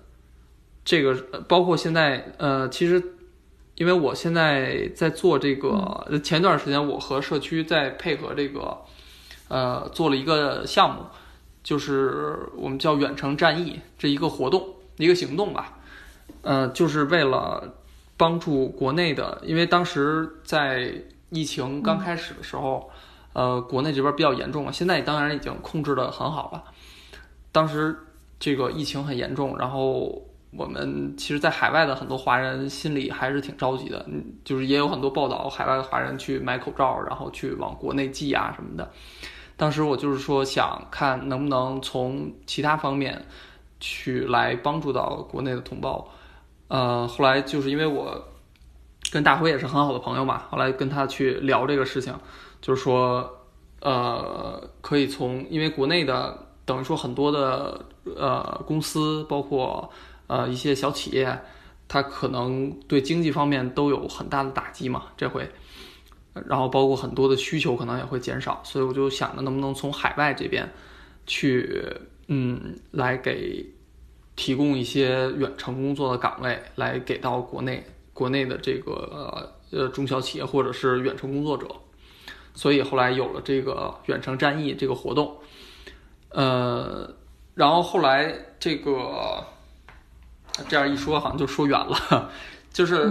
[0.84, 1.14] 这个
[1.49, 3.03] 包括现在呃，其实
[3.74, 8.78] 因为我现在在做这个，前段时间我和社区在配合这个，
[9.49, 11.07] 呃，做了一个项目，
[11.64, 14.64] 就是我们叫远程战役这一个活动
[14.96, 15.78] 一个行动吧，
[16.42, 17.74] 呃，就是为了
[18.18, 20.92] 帮助国内的，因为当时在
[21.30, 22.90] 疫情刚开始的时候，
[23.32, 26.62] 呃，国内这边比较严重了，现在当然已经控制的很好了，
[27.50, 27.96] 当时。
[28.40, 38.88] 这个疫情很严重，然后我们其实，在海外的很多华人心里还是挺着急的，嗯，就是也有很多报道，海外的华人去买口罩，然后去往国内寄啊什么的。
[39.56, 43.20] 当时我就是说，想看能不能从其他方面
[43.80, 46.08] 去来帮助到国内的同胞。
[46.68, 48.28] 呃，后来就是因为我
[49.10, 52.14] 跟大辉也是很好的朋友嘛，后来跟他去聊这个事情，
[52.60, 53.28] 就是说，
[53.80, 56.46] 呃，可以从因为国内的。
[56.68, 57.82] 等于说很多的
[58.14, 59.90] 呃公司，包括
[60.26, 61.40] 呃一些小企业，
[61.88, 65.04] 它可能对经济方面都有很大的打击嘛。
[65.16, 65.50] 这回，
[66.46, 70.70] 然后包括很多的需求可能也会减少，所以我就想着能不能从海外这边
[71.26, 71.82] 去，
[72.26, 73.64] 嗯，来给
[74.39, 77.84] 提供一些远程工作的岗位，来给到国内
[78.14, 81.66] 国内的这个呃中小企业或者是远程工作者。
[82.55, 85.36] 所以后来有了这个远程战役这个活动。
[86.30, 87.12] 呃，
[87.55, 89.45] 然后后来这个
[90.68, 92.30] 这样一说，好像就说远了。
[92.72, 93.11] 就是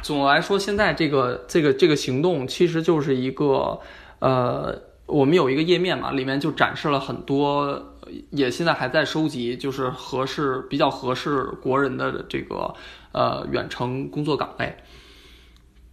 [0.00, 3.80] 总的来说，现在这个这个这个行动，其实就是一个
[4.20, 7.96] 呃，我们有一个页面嘛，里面就展示了很多，
[8.30, 12.74] 也现在还在收集，就是合适比较合适国人的这个
[13.12, 14.74] 呃远程工作岗位。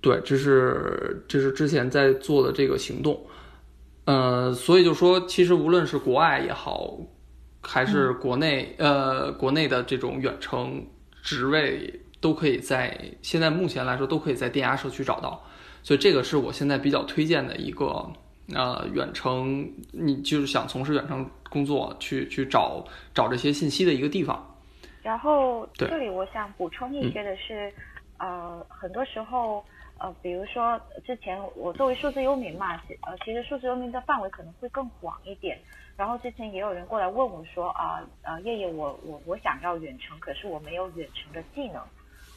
[0.01, 3.26] 对，这是这是之前在做的这个行动。
[4.05, 6.99] 呃，所以就说，其实无论是国外也好，
[7.61, 10.86] 还是国内，呃，国内的这种远程
[11.24, 15.43] 职位，都可以在现在目前来说，都可以在电压社区找到。
[15.82, 18.11] 所以这个是我现在比较推荐的一个，
[18.54, 24.46] 呃，远程，你就是想从事远程工作，去去找找这些信息的一个地方。
[25.02, 27.74] 然后这里我想补充一些的是，
[28.18, 29.64] 呃，很多时候。
[29.98, 32.76] 呃，比如说之前我作为数字游民嘛，
[33.08, 35.58] 呃，其实数字游民的范围可能会更广一点。
[35.96, 41.82] 然后之前也有人过来问我说，啊，呃，叶叶，我我我想要远程，可是我没有远程的技能。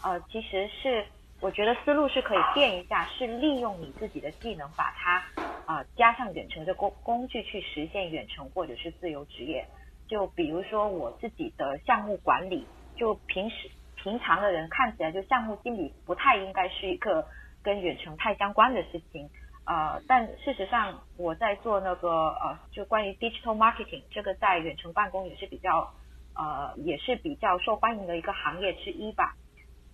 [0.04, 1.04] 呃，其实是
[1.40, 5.22] 我觉得思路是可以变一下，是利用你自己的技能，把它
[5.66, 9.66] 啊加上远程的工工具去实现远程或者是自由职业。
[10.08, 12.66] 就比如说我自己的项目管理，
[12.96, 17.26] 就平时平常的人看起来就项目经理不太应该是一个。
[17.60, 19.28] 跟远程太相关的事情，
[19.66, 25.92] 呃，但事实上我在做那个呃，就关于 digital marketing 这个在远程办公也是比较
[26.36, 29.34] 呃，也是比较受欢迎的一个行业之一吧，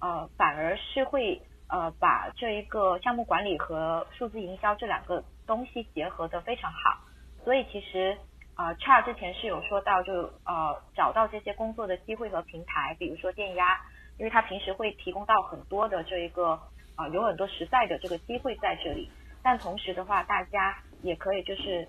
[0.05, 7.01] 呃，反而是会呃把这一个项目管理和数字营销这两个东西结合的非常好，
[7.43, 8.19] 所以其实
[8.57, 10.13] 呃 c h a r 之前是有说到就
[10.45, 13.81] 呃找到这些工作的机会和平台，比如说电压，
[14.19, 16.61] 因为他平时会提供到很多的这一个。
[16.97, 19.11] 啊，有很多实在的这个机会在这里，
[19.43, 21.89] 但同时的话，大家也可以就是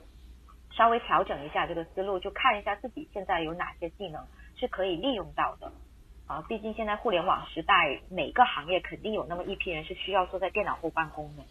[0.72, 5.72] 稍微调整一下这个思路，就看一下自己现在有哪些技能是可以利用到的。
[6.28, 11.44] 啊，毕竟现在互联网时代，每个行业肯定有那么一批人是需要坐在电脑后办公的。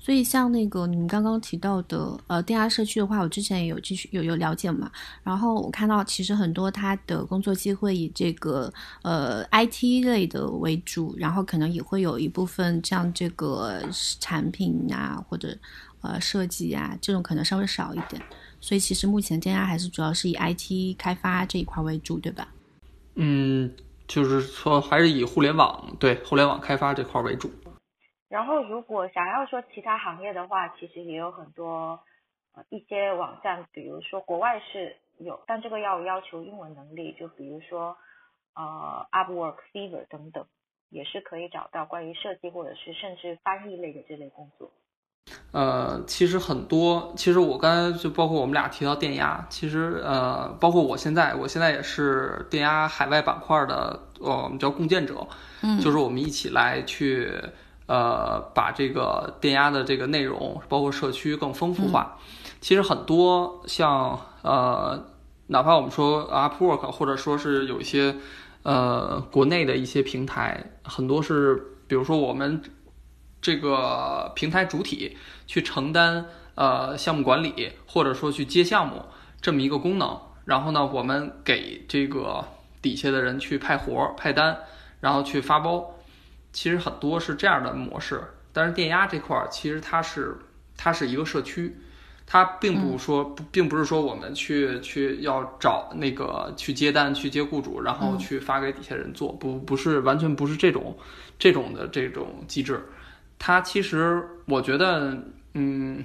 [0.00, 4.90] 所以像那个你们刚刚提到的呃电压社区的话，我之前也有继续有有了解嘛。
[5.22, 13.82] 然后我看到其实很多他的工作机会以这个呃 IT 类的为主，然后可能也会有一部分像这个
[14.20, 15.54] 产品啊或者
[16.00, 18.22] 呃设计啊这种可能稍微少一点。
[18.60, 22.48] 所以其实目前电压还是主要是以 IT 开发这一块为主，对吧？
[23.20, 23.74] 嗯，
[24.06, 27.50] 就是说还是以互联网对互联网开发这块为主。
[28.28, 31.98] 然后，如果想要说其他行业的话，其实也有很多
[32.68, 37.96] 一些网站，比如说国外是有，但这个要要求英文能力，就比如说
[38.54, 40.46] 呃 Upwork、Fiverr 等等，
[40.90, 44.70] 也是可以找到关于设计或者是甚至翻译类的这类工作。
[45.52, 55.26] 呃，其实很多，其实我刚才就包括我们俩提到电压，其实呃，包括我现在，我现在也是电压海外板块的，呃，我们叫共建者，
[55.62, 57.32] 嗯，就是我们一起来去。
[57.90, 62.18] 呃，把这个电压的这个内容，包括社区更丰富化。
[62.60, 65.06] 其实很多像呃，
[65.46, 68.14] 哪怕我们说 Upwork，或者说是有一些
[68.62, 71.54] 呃国内的一些平台，很多是
[71.86, 72.60] 比如说我们
[73.40, 75.16] 这个平台主体
[75.46, 79.04] 去承担呃项目管理，或者说去接项目
[79.40, 82.44] 这么一个功能，然后呢，我们给这个
[82.82, 84.56] 底下的人去派活、派单，
[85.00, 85.94] 然后去发包，
[86.52, 88.22] 其实很多是这样的模式。
[88.52, 90.36] 但是电压这块儿，其实它是
[90.76, 91.76] 它是一个社区。
[92.30, 100.94] 它并不说不，并不是说我们去去要找那个去接单、去接雇主，然后去发给底下人做，不不是完全不是这种
[101.38, 102.84] 这种的这种机制。
[103.38, 105.16] 它其实我觉得，
[105.54, 106.04] 嗯，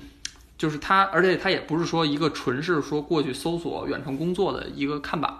[0.57, 5.33] 就是它，而且它也不是说一个纯是说过去搜索远程工作的一个看板。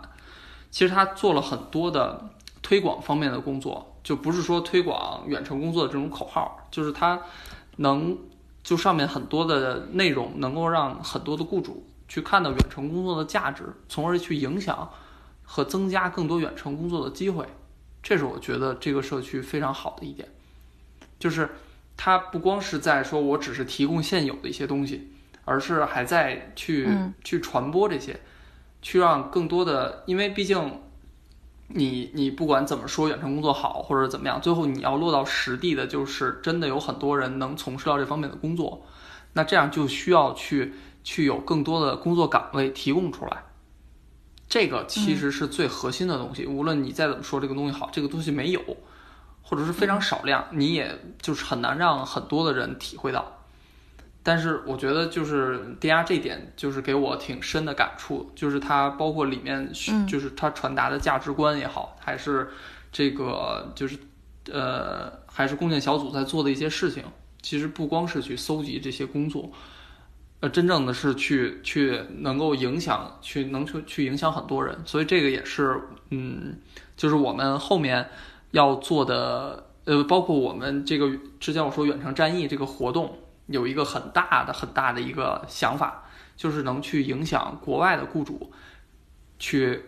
[0.71, 2.29] 其实它做了很多的
[2.61, 7.21] 推广方面的工作，就不是说推广远程工作的这种口号，就是它
[7.77, 8.17] 能。
[8.63, 14.89] 就上面很多的内容，能够让很多的雇主去看到远程工作的价值，从而去影响
[15.43, 17.45] 和增加更多远程工作的机会。
[18.01, 20.29] 这是我觉得这个社区非常好的一点，
[21.19, 21.49] 就是
[21.97, 25.09] 它不光是在说我只是提供现有的一些东西，
[25.45, 26.89] 而是还在去
[27.23, 28.19] 去传播这些，
[28.81, 30.79] 去让更多的，因为毕竟。
[31.75, 38.85] 你你不管怎么说远程工作好或者怎么样，最后你要落到实地的，就是真的有很多人能从事到这方面的工作，
[39.31, 40.73] 那这样就需要去
[41.03, 43.45] 去有更多的工作岗位提供出来，
[44.47, 46.45] 这个其实是最核心的东西。
[46.45, 48.61] 无论你再怎么说这个东西好，这个东西没有，
[49.43, 53.39] 或者是非常少量，你也就是很难让很多的人体会到。
[54.25, 59.69] 但是我觉得就是电压这点就是给我挺深的感触，就是它包括里面
[60.07, 62.49] 就是它传达的价值观也好，还是
[62.89, 63.99] 这个就是
[64.49, 67.03] 呃还是共建小组在做的一些事情，
[67.41, 69.51] 其实不光是去搜集这些工作，
[70.39, 75.77] 呃真正的是去去能够影响去能去去影响很多人，所以这个也是
[76.11, 76.57] 嗯
[76.95, 78.09] 就是我们后面
[78.53, 83.19] 要做的呃包括我们这个之前我说远程战役这个活动。
[83.47, 86.05] 有一个很大的、很大的一个想法，
[86.37, 88.49] 就是能去影响国外的雇主，
[89.37, 89.83] 去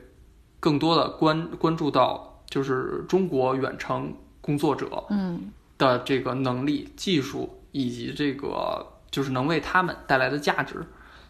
[0.59, 10.85] 更多的关关注到，就是中国远程工作者，嗯，的这个能力、技术以及这个就是能为他们带来的价值，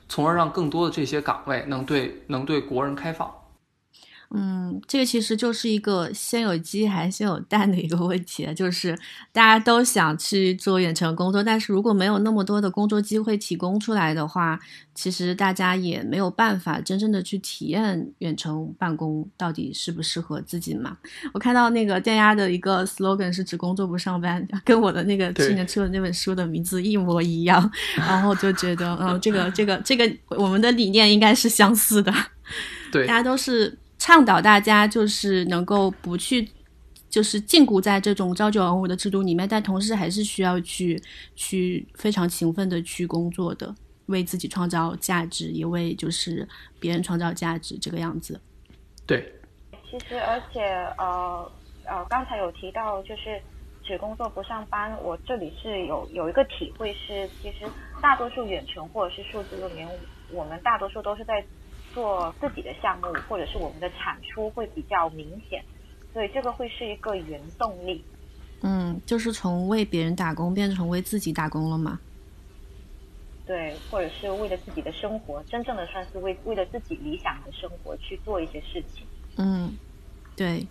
[0.10, 3.32] 从而让更多的这些岗位能对能对国人开放。
[4.32, 8.98] 嗯，这个其实就是一个先有鸡还是先有蛋的一个问题，就是
[9.32, 14.60] 大家都想去做远程工作，但是如果没有那么多的工作机会提供出来的话，
[14.94, 20.98] 其实大家也没有办法真正的去体验远程办公到底适不适合自己嘛。
[21.34, 32.14] 我看到那个电压的一个 slogan 是只工作不上班，跟我的那个去年出的那本书的名字一模一样，然后就觉得，嗯，这个这个这个我们的理念应该是相似的，
[32.92, 33.78] 对，大家都是。
[34.06, 36.48] 倡导大家就是能够不去，
[37.10, 41.02] 就是禁锢在这种朝九晚五的制度里面，但同时还是需要去
[41.36, 43.74] 去非常勤奋的去工作的，
[44.06, 46.48] 为自己创造价值，也为就是
[46.80, 48.40] 别人创造价值，这个样子。
[49.08, 49.34] 对，
[49.90, 50.62] 其实而且
[51.00, 51.52] 呃
[51.86, 53.42] 呃，刚才有提到就是
[53.84, 57.66] 只工作不上班，我这里是有有一个体会是，其实
[58.00, 59.90] 大多数远程或者是数字里面，
[60.32, 61.44] 我们大多数都是在。
[61.96, 65.64] 做自己的项目，或者是我们的产出会比较明显，
[66.14, 68.04] 所以这个会是一个原动力。
[68.62, 72.00] 嗯，就是从为别人打工变成为自己打工了嘛？
[73.48, 79.06] 对，或者是为了自己的生活，真正的算是为为了自己理想的生活去做一些事情。
[79.38, 79.74] 嗯，
[80.36, 80.68] 对。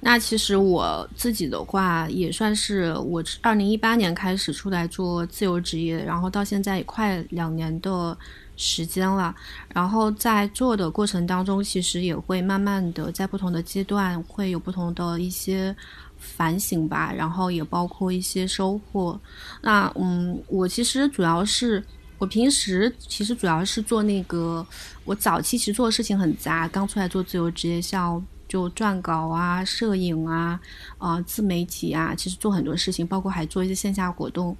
[0.00, 8.16] 那其实我自己的话，也算是我二零一八年开始出来做自由职业，然后到现在也快两年的。
[8.60, 9.32] 时间了，
[9.72, 15.74] 然后在做的过程当中，其实也会慢慢的在不同的阶段会有不同的一些
[16.18, 19.18] 反省吧，然后也包括一些收获。
[19.62, 21.80] 那嗯，我其实主要是
[22.18, 24.66] 我平时其实主要是做那个，
[25.04, 30.58] 我早期其实做的事情很杂，刚出来做自由职业，像就撰稿啊、摄影啊、
[30.98, 34.56] 啊自媒体啊，其实做很多事情，包括还做一些线下活动。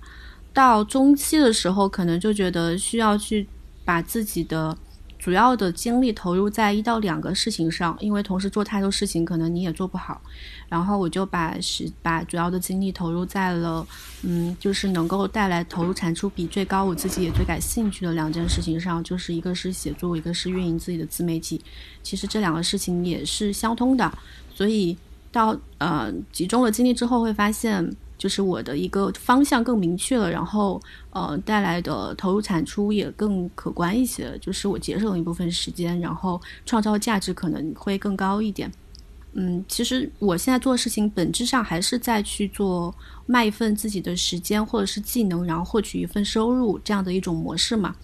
[0.52, 3.44] 到中期的时候，可能就觉得需要去。
[3.88, 4.76] 把自己的
[5.18, 10.20] 主要的精力投入在一到两个事情上，因为同时做太多事情，可能你也做不好。
[10.68, 13.86] 然后我就把是把主要的精力投入在了，
[14.24, 21.58] 嗯，就是能够带来投入产出比最高，我自己也最感兴趣的两件事情上，就是一个是写作，一个是运营自己的自媒体。
[22.02, 24.12] 其实这两个事情也是相通的，
[24.54, 24.94] 所以
[25.32, 27.90] 到呃集中了精力之后，会发现。
[28.18, 30.78] 就是我的一个方向更明确了，然后
[31.10, 38.70] 呃带来的投入产出也更可观一些，就是我节省一部分时间，然后创造价值可能会更高一点。
[39.34, 42.92] 嗯，其实我现在做事情本质上还是在去做
[43.26, 47.94] 卖一份自己的时间或者是技能，然后获取一份收入这样的一种模式嘛。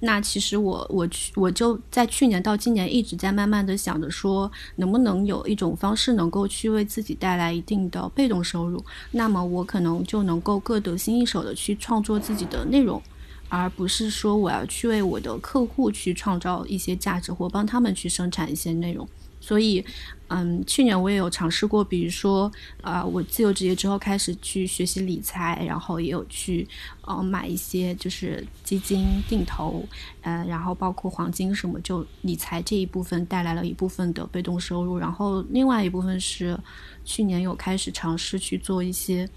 [0.00, 13.00] 那其实我我去我就在去年到今年一直在慢慢的想着说，能不能有一种方式能够去为自己带来一定的被动收入，那么我可能就能够各得心应手的去创作自己的内容，
[13.48, 19.08] 而不是说我要去为我的客户去创造一些价值或帮他们去生产一些内容。
[19.42, 19.84] 所以，
[20.28, 26.66] 嗯，去年我也有尝试过，比如说，啊，我自由职业之后开始去学习理财，然后也有去，
[27.00, 29.84] 呃，买一些就是基金定投，
[30.20, 36.56] 呃，然后包括黄金什么，就理财这一部分带来了一部分的被动收入，然后另外一部分是
[37.04, 39.28] 去年有开始尝试去做一些。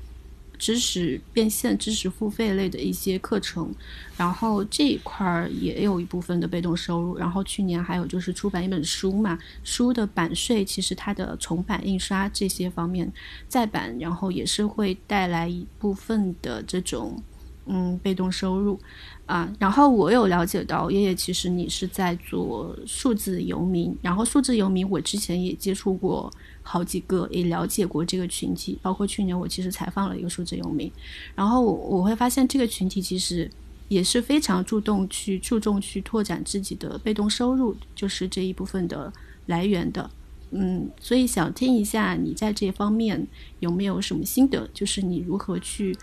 [0.57, 3.73] 知识变现、知识付费类的一些课程，
[4.17, 7.17] 然后这一块儿也有一部分的被动收入。
[7.17, 13.11] 然后去年还有就是出版一本书嘛，书的版税其实它的重版、印刷这些方面
[13.47, 17.21] 再版，然后也是会带来一部分的这种
[17.65, 18.79] 嗯被动收入
[19.25, 19.51] 啊。
[19.59, 26.31] 然后我有了解到，叶叶其实你是在做数字游民，然后数字游民我之前也接触过。
[26.67, 30.91] 好几个也了解过这个群体，包括去年我其实采访了一个数字游民，
[31.35, 33.47] 然后我我会发现这个群体其实
[33.87, 39.13] 也是非常注重去注重去拓展自己的被动收入，就是这一部分的
[39.45, 40.09] 来源的，
[40.49, 43.27] 嗯，所以想听一下你在这方面
[43.59, 45.95] 有没有什么心得，就是你如何去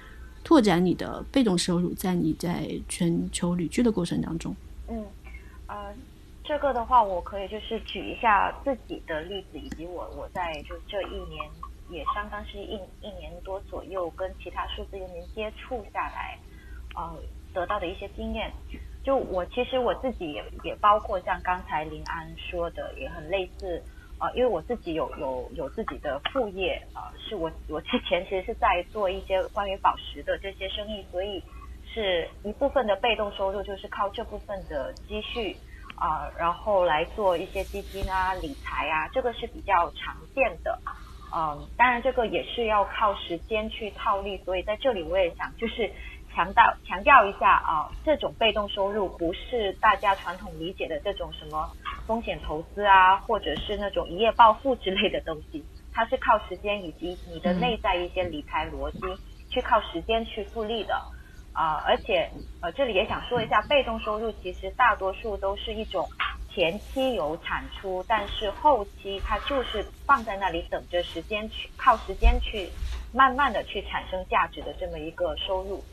[0.45, 4.55] 拓展你的被动收入，在你在全球旅居的过程当中，
[4.89, 5.05] 嗯，
[5.67, 5.95] 呃。
[6.45, 11.49] 这个的话，我可以就是举一下自己的例子，以及我我在就这一年
[11.89, 16.37] 也相当是一一年多左右跟其他数字游民接触下来，
[16.97, 17.17] 呃，
[17.55, 18.53] 得到的一些经验。
[19.05, 23.81] 就我其实我自己也也包括像刚才林安说的，也很类似
[24.23, 31.43] 啊，因为我自己有有有自己的副业啊，是我我之前其实是在做一些关于宝石的这些生意，所以
[31.93, 35.57] 是一部分的被动收入就是靠这部分的积蓄。
[35.95, 40.77] 啊，然后来做一些基金啊、理财啊，这个是比较常见的。
[41.33, 45.93] 嗯，当然这个也是要靠时间去套利，所以在这里我也想就是
[46.35, 51.71] 强调强调一下啊，这种被动收入不是大家传统理解的这种什么
[52.07, 58.99] 风险投资啊，或者是那种一夜暴富之类的东西， 它是靠时间以及你的内在一些理财逻辑
[59.51, 61.01] 去靠时间去复利的。
[61.55, 62.31] 啊，而且
[62.63, 66.09] 呃，这里也想说一下，被动收入其实大多数都是一种
[66.49, 72.71] 前期有产出，但是后期它就是放在那里等着时间去靠时间去
[73.13, 75.85] 慢慢的去产生价值的这么一个收入。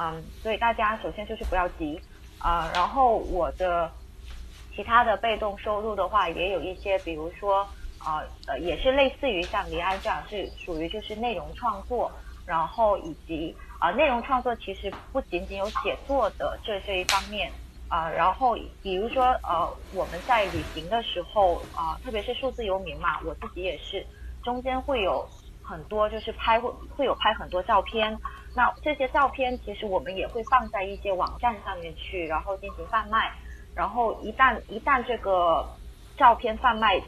[0.00, 2.00] 嗯，所以大家首先就是不要急
[2.38, 2.70] 啊。
[2.74, 3.90] 然后我的
[4.74, 7.62] 其他的被动收入的话，也有一些，比如说
[7.98, 12.10] 啊呃，也是类似于像李安这样，是属于就是内容创作，
[12.46, 13.54] 然后以及。
[13.80, 17.50] 啊，内容创作其实不仅仅有写作的这这一方面
[17.88, 24.06] 啊，然后比如说呃，我们在旅行的时候啊，特别是数字游民嘛，我自己也是，
[24.44, 25.26] 中间会有
[25.62, 28.14] 很多就是拍会会有拍很多照片，
[28.54, 33.30] 那这些照片其实我们也会放在一些网站上面去，然后进行贩卖，
[33.74, 35.64] 然后一旦一旦这个
[36.16, 37.00] 照片贩卖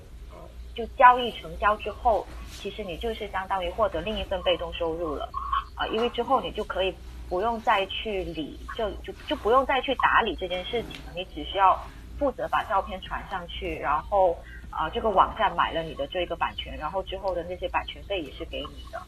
[0.74, 5.28] 就交易成交之后，其实你就是相当于获得另一份被动收入了。
[5.74, 6.94] 啊，因为之后你就可以
[7.28, 11.12] 不用再去理，就就就不用再去打理这件事情了。
[11.14, 11.78] 你只需要
[12.18, 14.36] 负责把照片传上去，然后
[14.70, 19.02] 啊，这个网站买了你的这个版权，然后之后的那些版权费也是给你的。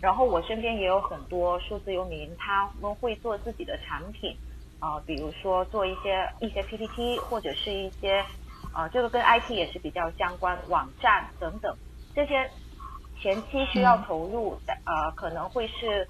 [0.00, 4.36] 然后我身边也有很多数字游民，他们会做自己的产品，
[4.78, 8.24] 啊，比如说做一些一些 PPT 或者是一些
[8.72, 11.76] 啊，这个跟 IT 也是比较相关，网站等等
[12.14, 12.50] 这些。
[13.22, 16.08] 前期需要投入的呃，可能会是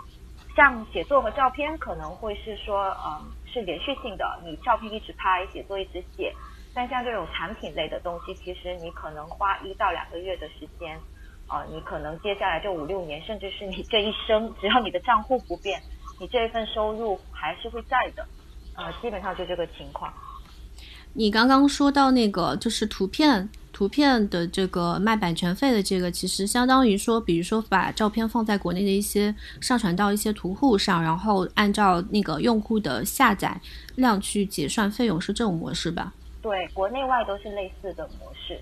[0.55, 6.32] 像写作和照片，可能会是说嗯是连续性的，你照片一直拍，写作一直写。
[6.72, 11.01] 但像这种产品类的东西，其实你可能花一到两个月的时间，
[11.51, 15.82] 啊，你可能接下来这五六年，甚至是你这一生，只要你的账户不变，
[16.20, 18.24] 你这一份收入还是会在的，
[18.76, 20.12] 呃，基本上就这个情况。
[21.12, 23.48] 你刚刚说到那个就是图片。
[23.72, 33.59] 图片的这个卖版权费的这个，其实相当于说，比如说把照片放在国内的一些上传到一些图库上，然后按照那个用户的下载
[33.94, 36.12] 量去结算费用，是这种模式吧？
[36.42, 38.61] 对，国内外都是类似的模式。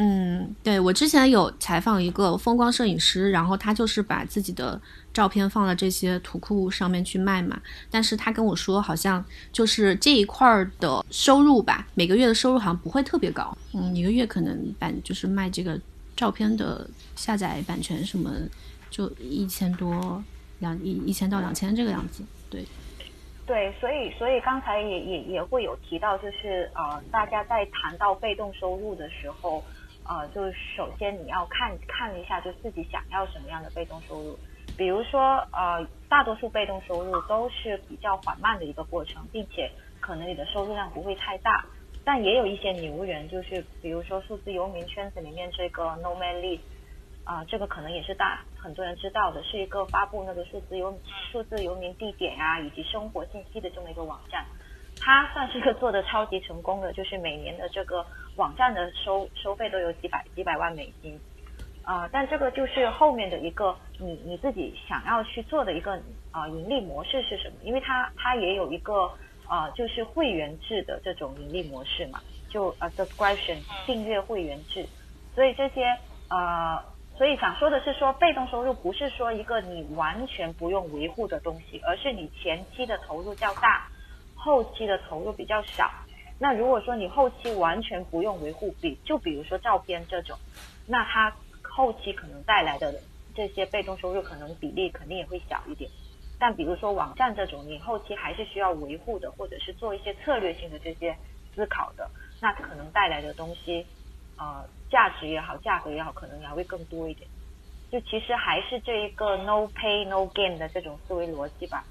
[0.00, 4.80] 嗯，对我之前有采访一个风光摄影师，然后他就是把自己的
[5.12, 7.60] 照片放到这些图库上面去卖嘛。
[7.90, 13.58] 但是他跟我说，好像就是这一块儿的收入吧，每个月的收入好像不会特别高。
[13.74, 15.76] 嗯，一个月可能版就是卖这个
[16.16, 18.30] 照片的下载版权什么，
[18.90, 20.22] 就一千多
[20.60, 22.22] 两一一千到两千这个样子。
[22.48, 22.64] 对，
[23.44, 29.64] 对，所以所以刚才也也也会有提到，就是呃，大家在谈到被动收入的时候，
[30.08, 34.38] 呃，就首先你要看看一下，就自己想要什么样的被动收入。
[34.76, 41.64] 比如说呃，大多数被动收入都是比较缓慢的一个过程，并且可能你的收入量不会太大。
[42.04, 46.60] 但也有一些牛人，就是比如说数字游民圈子里面这个 Nomad List，
[47.24, 50.98] 啊，这个可能也是大很多人知道的，是一个发布那个数字游
[51.30, 54.46] 数字游民地点啊以及生活信息的这么一个网站。
[55.00, 58.04] 它算是一个做的超级成功的，就是每年的这个
[58.36, 61.18] 网站的收收费都有几百几百万美金。
[61.82, 65.92] 啊，但这个就是后面的一个你你自己想要去做的一个
[66.30, 67.56] 啊盈利模式是什么？
[67.62, 69.10] 因为它它也有一个。
[69.50, 72.20] 啊，就是会员制的这种盈利模式嘛，
[72.50, 74.86] 就呃 subscription 订阅会员制，
[75.34, 75.86] 所以这些
[76.28, 76.78] 呃，
[77.16, 83.88] 所以想说的是说，被动收入不是说一个你完全不用维护的东西，而是你前期的投入较大，
[84.38, 85.90] 后期的投入比较少。
[86.38, 90.38] 那如果说你后期完全不用维护，比就比如说照片这种，
[90.86, 92.94] 那它后期可能带来的
[93.34, 95.90] 这些被动收入可能比例肯定也会小一点。
[96.38, 101.16] 但比如说网站这种，你后期还是需要维护的，或者是做一些策略性的这些
[101.54, 102.08] 思考的，
[102.40, 103.84] 那可能带来的东西，
[104.36, 107.28] 呃，价值也好，价格也好，可能也会更多一点。
[107.90, 111.84] 就其实还是这一个 no pay no gain 的这种思维逻辑吧。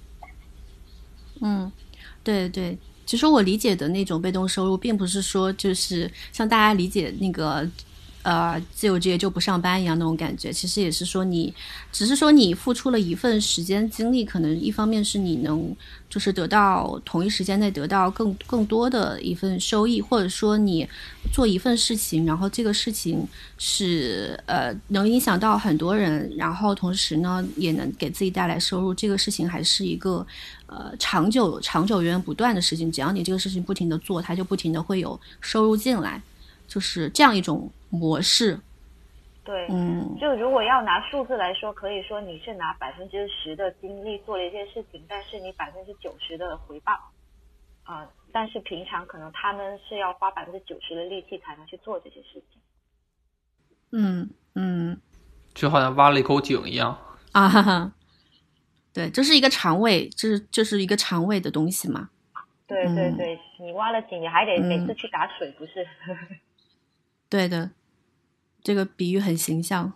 [1.41, 1.69] 嗯，
[2.27, 7.65] 对对，其实我理解的那种被动收入，并不是说就是像大家理解那个。
[8.23, 11.53] 呃，自由职业就不上班一样那种感觉，其实也是说你，
[11.93, 15.73] 只是说你付出了一份时间精力，可能一方面是你能
[16.09, 20.85] 就是得到同一时间内得到更更多的一份收益，或者说你
[21.31, 23.25] 做一份事情，然后这个事情
[23.57, 30.27] 是呃能影响到很多人，然后同时呢也能给自己带来收入，这个事情还是一个
[30.65, 36.21] 呃长久长久源源不断的事情，只要你这个事情不停的做，它就不停的会有收入进来，
[36.67, 37.71] 就是这样一种。
[37.89, 38.59] 模式，
[39.43, 46.91] 对，嗯，就如果要拿数字来说，可以说你是拿百分之十的精力做了一件事情，但是你百分之九十的回报，
[47.83, 52.61] 啊，但是平常可能他们是要花百分之九十的力气才能去做这些事情。
[53.91, 54.99] 嗯嗯，
[55.53, 56.97] 就好像挖了一口井一样
[57.31, 57.91] 啊，哈哈，
[58.93, 62.09] 对，这是一个肠胃，这是这是一个肠胃的东西嘛？
[62.67, 65.87] 对对对，你挖了井，你还得每次去打水，不是？
[67.29, 67.71] 对的，
[68.63, 69.93] 这个比喻很形象。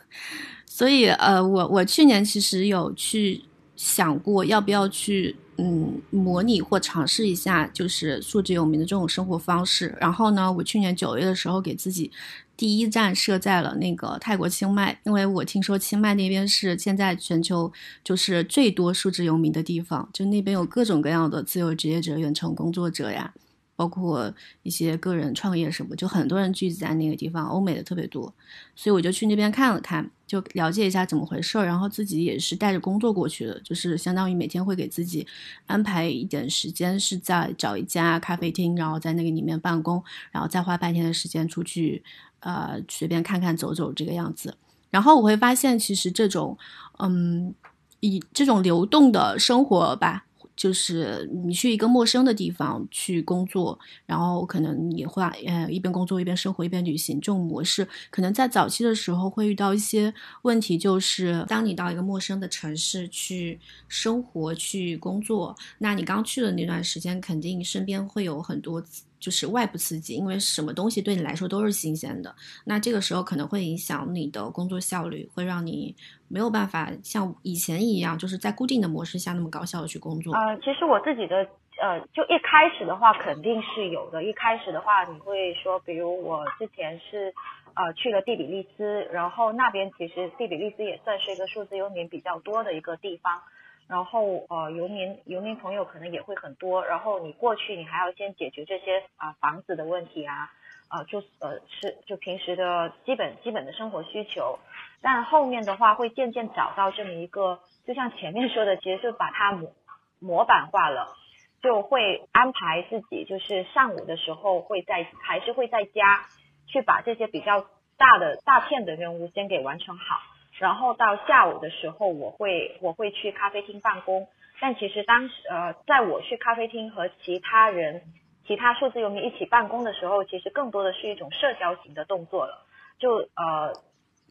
[0.66, 3.42] 所以，呃，我我去年其实有去
[3.74, 9.96] 想过，要不要去嗯模拟或尝试一下，就是数字游民的这种生活方式。
[10.00, 12.12] 然后呢，我去年九月的时候给自己
[12.56, 17.72] 第一站设在了那个泰国清迈，因为我听说清迈那边是现在全球
[18.04, 23.34] 就是最多数字游民的地方，就那边有各种各样的自由职业者、远程工作者呀。
[23.78, 28.34] 包括一些个人创业什么，就很多人聚集在那个地方，欧美的特别多，
[28.74, 35.24] 所以我就去那边看了看，就了解一下怎么回事，然后自己也是带着工作过去的，就是相当于每天会给自己
[35.66, 40.02] 安排一点时间，是在找一家咖啡厅，然后在那个里面办公，
[40.32, 42.02] 然后再花半天的时间出去，
[42.40, 44.56] 呃，随便看看走走这个样子。
[44.90, 46.58] 然后我会发现，其实这种，
[46.98, 47.54] 嗯，
[48.00, 50.24] 以这种流动的生活吧。
[50.58, 68.82] 就是你去一个陌生的地方去工作，然后可能你会呃一边工作一边生活一边旅行，这种模式可能在早期的时候会遇到一些问题，就是当你到一个陌生的城市去生活去工作，那你刚去的那段时间肯定身边会有很多。
[69.20, 75.94] 就是外部刺激，因为什么东西对你来说都是新鲜的，那这个时候可能会影响你的工作效率，会让你
[76.28, 80.34] 没有办法像以前一样，就是在固定的模式下那么高效的去工作。
[80.34, 81.36] 呃，其实我自己的
[81.80, 84.24] 呃，就一开始的话肯定是有的。
[84.24, 87.32] 一开始的话，你会说，比如我之前是
[87.74, 93.40] 呃去了蒂比利斯，然后那边其实蒂比利斯也算是一个数字游民比较多的一个地方。
[93.88, 96.84] 然后呃，游民游民朋友可能也会很多。
[96.84, 100.50] 然后你过去，你还要先解决这些啊房子的问题啊，
[100.88, 104.58] 啊就呃是就平时的基本基本的生活需求。
[105.00, 109.72] 但后面的话会渐渐找到这么一个，就像前面说的，其实就把它模
[110.20, 111.16] 模板化了，
[111.62, 116.26] 就会安排自己就是上午的时候会在还是会在家
[116.66, 117.64] 去把这些比较
[117.96, 120.20] 大的大片的任务先给完成好。
[120.58, 124.28] 然后到下午的时候，我会我会去咖啡厅办公。
[124.60, 128.02] 但其实当时呃，在我去咖啡厅和其他人、
[128.44, 132.66] 其他数字游民一起办公的时候，其实更多的是一种社交型的动作了。
[132.98, 133.72] 就呃，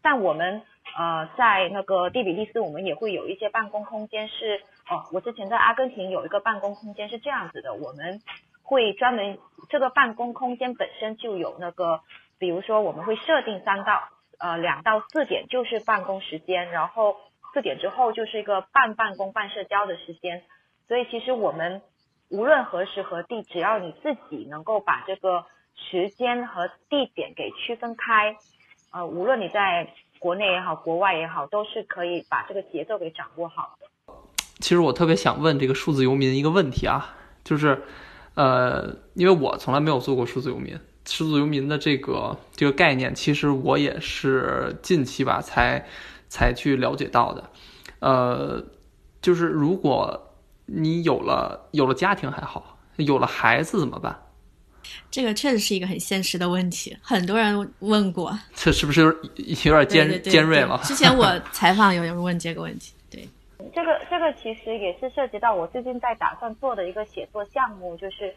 [0.03, 0.61] 但我们
[0.97, 8.19] 呃在那个蒂比利斯，我们也会有一些办公空间是哦，我之前在阿根廷有一个办公空间是这样子的，我们
[8.63, 9.37] 会专门
[9.69, 12.01] 这个办公空间本身就有那个，
[12.37, 17.15] 比如说我们会设定三到呃两到四点就是办公时间，然后
[17.53, 20.43] 四点之后就是一个半办公半社交的时间，
[20.87, 21.81] 所以其实我们
[22.29, 28.35] 无论何时何地，只要你自己能够把这个时间和地点给区分开，
[28.91, 29.87] 呃，无论你在
[30.19, 34.13] 国内也好，国外也好，都是可以把这个节奏给掌握好的。
[34.59, 37.83] 其实我特别想问这个数字游民一个问题啊，就是。
[38.37, 45.83] 呃，因为我从来没有做过数字游民，数字游民的这个这个概念，其实我也是近期吧才
[46.27, 47.49] 才去了解到的。
[47.99, 48.63] 呃，
[49.21, 50.35] 就是如果
[50.65, 54.15] 你有了有了家庭还好，有了孩子怎么办？
[55.11, 58.37] 这个确实是一个很现实的问题，很多人问过。
[58.55, 60.79] 这是不是有有点尖尖锐了？
[60.83, 62.93] 之前我 采访有人问这个问题。
[63.09, 63.27] 对
[63.73, 68.33] 这个这个其实也是涉及到我最近在打算做的一个写作项目，就是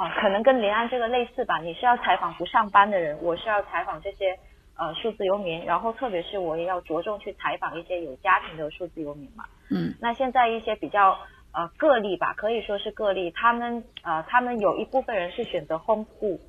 [0.00, 1.58] 啊，可能跟林安这个类似吧。
[1.58, 4.34] 你是要采访不上班的人，我是要采访这些
[4.78, 9.44] 呃数字游民，然后特别是我也要着重去采访一些有家庭的数字游民嘛。
[9.70, 9.92] 嗯。
[10.00, 11.18] 那现在一些比较
[11.52, 16.40] 呃个例吧，可以说是个例，他们呃他们有一部分人是选择 homeschool，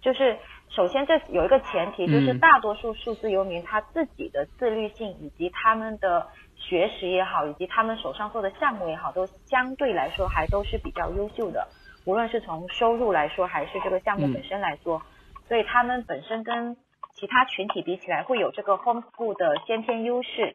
[0.00, 0.38] 就是
[0.70, 6.26] 首先这有一个前提，就是大多数数字游民他自己的自律性以及他们的。
[6.56, 11.66] 学识也好，以及他们手上做的项目也好，都相对来说还都是比较优秀的。
[12.06, 15.02] 无论是从收入来说，还是这个项目本身来说，
[15.48, 16.76] 所以他们本身跟
[17.14, 20.52] 其他群体比起来，会有这个 homeschool 的先天优势。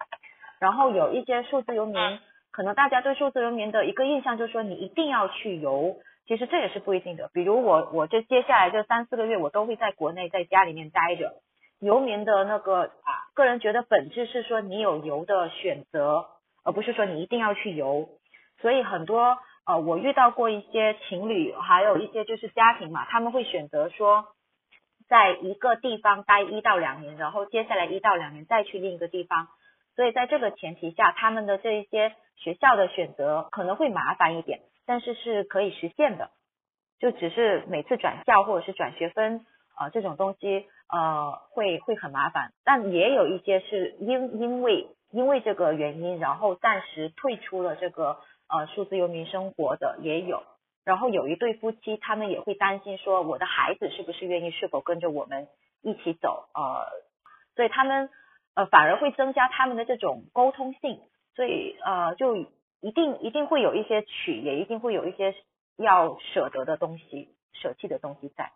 [0.60, 2.20] 然后有一些数字游民，
[2.52, 5.96] 可能大家对数字游民的一个印象就是说，你一定要去游，
[6.28, 7.30] 其实这也是不一定的。
[7.34, 11.34] 比如我，我这接下来这三四个月，我都会在国内在家里面待着。
[11.80, 12.92] 游民的那个
[13.34, 16.26] 个人觉得本质是说你有游的选择，
[16.66, 18.10] 而不是说你一定要去游。
[18.60, 19.38] 所以很多
[19.70, 24.26] 呃，我遇到过一些情侣，还有一些就是家庭嘛，他们会选择说，
[25.08, 29.48] 在一个地方待一到两年，然后接下来一到两年再去另一个地方。
[29.96, 36.32] 所以在这个前提下，他们的这一些学校的选择可能会麻烦一点，但是是可以实现的，
[37.00, 39.46] 就只是每次转校或者是转学分
[39.76, 40.66] 啊这种东西。
[40.92, 48.18] 呃，会会很麻烦，但也有一些是因因为因为这个原因，然后暂时退出了这个
[48.50, 50.44] 呃数字游民生活的也有。
[50.86, 55.48] 然后有一对夫妻，他们也会担心说，我的孩子是不是愿意，是否跟着我们
[55.82, 56.50] 一起走？
[56.56, 56.88] 呃，
[57.56, 58.10] 所以他们
[58.56, 61.00] 呃反而会增加他们的这种沟通性，
[61.36, 65.36] 所以呃就一定一定会有一些取，也一定会有一些
[65.78, 68.52] 要舍得的东西，舍弃的东西在。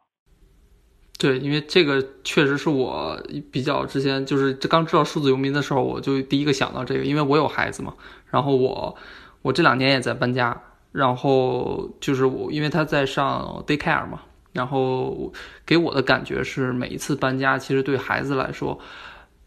[1.20, 3.16] 对，因为这个确实是我
[3.52, 7.94] 比较之前就是刚知道数字游民的时候，我就第一个想到这个，因为我有孩子嘛。
[8.32, 8.98] 然后我
[9.44, 10.60] 我这两年也在搬家，
[10.92, 14.22] 然后就是我因为他在上 daycare 嘛，
[14.52, 15.32] 然后
[15.64, 18.80] 给我的感觉是每一次搬家，其实对孩子来说，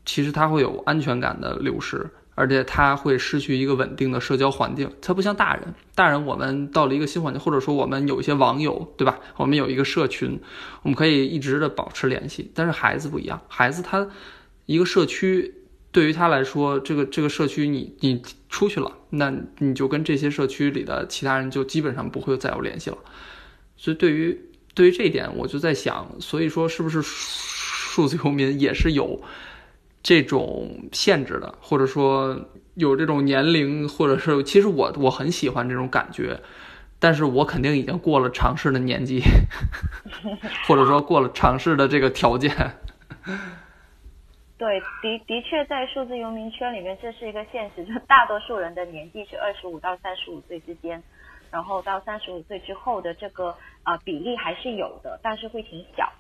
[0.04, 2.08] 其实他会有安全感的流失。
[2.38, 9.18] 而且他会失去一个稳定的社交环境，他不像大人，大人我们到了一个新环境，或者说我们有一些网友，对吧？
[9.38, 10.38] 我们有一个社群，
[10.82, 12.52] 我们可以一直的保持联系。
[12.54, 14.06] 但是孩子不一样，孩子他
[14.66, 15.54] 一个社区
[15.96, 18.20] 对于他来说，这个这个社区你你
[18.50, 22.98] 出去了，那你就跟这些社区里的其他人就基本上不会再有联系了。
[23.78, 24.38] 所以对于
[24.74, 29.22] 对于这一点，我就在想，所以说是不是数字游民也是有。
[30.02, 32.38] 这种限制的，或者说
[32.74, 36.38] 有这种年龄，或者是其实我我很喜欢这种感觉，
[36.98, 39.22] 但是我肯定已经过了尝试的年纪，
[40.68, 42.54] 或者说过了尝试的这个条件。
[44.58, 51.02] 对，的的确在数字游民圈里面，这是一个现实，就大多数人的年纪是二十五到三十五岁之间，
[51.50, 56.10] 然后到三十五岁之后的这个啊比例还是有的，但是会挺小。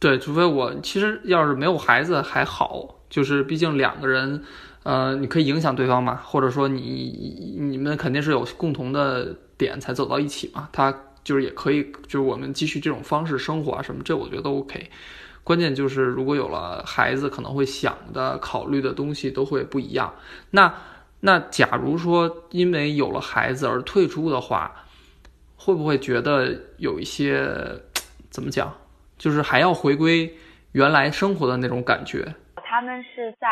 [0.00, 4.44] 对，除非我其实要是没有孩子还好，就是毕竟两个人，
[4.82, 10.68] 呃，你可以影响对方嘛，或者说你你们肯定是有共同的点才走到一起嘛。
[10.72, 14.90] 他就是也可以，就是我们继续这种方式生活啊什么，这我觉得都 OK。
[15.48, 20.12] 关键就是如果有了孩子，可能会想的、考虑的东西都会不一样。
[20.50, 20.74] 那
[21.20, 24.84] 那假如说因为有了孩子而退出的话，
[25.56, 27.48] 会不会觉得有一些
[28.28, 28.74] 怎么讲？
[29.16, 30.34] 就是还要回归
[30.72, 32.34] 原来生活的那种感觉。
[32.56, 33.48] 他们是在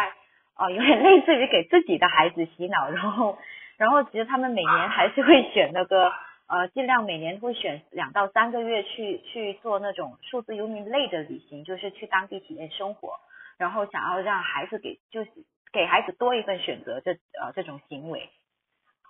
[0.55, 3.39] 啊，有点类似于给自己的孩子洗脑，然后，
[3.79, 6.13] 然后其实他们每年还是会选那个
[6.49, 13.15] 呃，尽量每年会选两到三个月去去做那种数字游民类的旅行，就是去当地体验生活。
[13.59, 15.31] 然后想要让孩子给就是
[15.73, 18.29] 给孩子多一份选择这呃这种行为，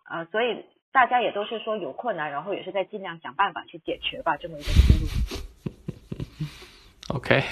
[0.09, 5.09] 呃，所以大家也都是说有困难，然后也是在尽量想办法去解决吧，这么一个思路。
[7.17, 7.43] OK。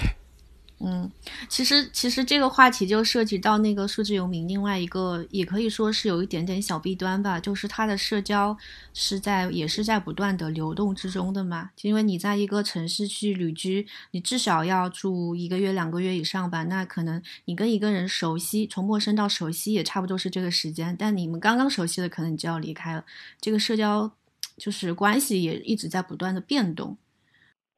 [0.79, 1.09] 嗯，
[1.47, 8.55] 其实其实这个话题就涉及到那个数字游民，另外一个也可以说是有一点点小弊端吧，就是他的社交
[8.93, 11.71] 是在也是在不断的流动之中的嘛。
[11.81, 16.65] 因为你在一个城市去旅居，你至少要住一个月、两个月以上吧。
[16.65, 20.93] 那可能你跟一个人熟悉，从陌生到熟悉也差不多是这个时间。
[20.99, 23.05] 但你们刚刚熟悉的，可能你就要离开了。
[23.39, 24.11] 这个社交
[24.57, 26.97] 就是关系也一直在不断的变动。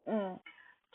[0.06, 0.40] 嗯。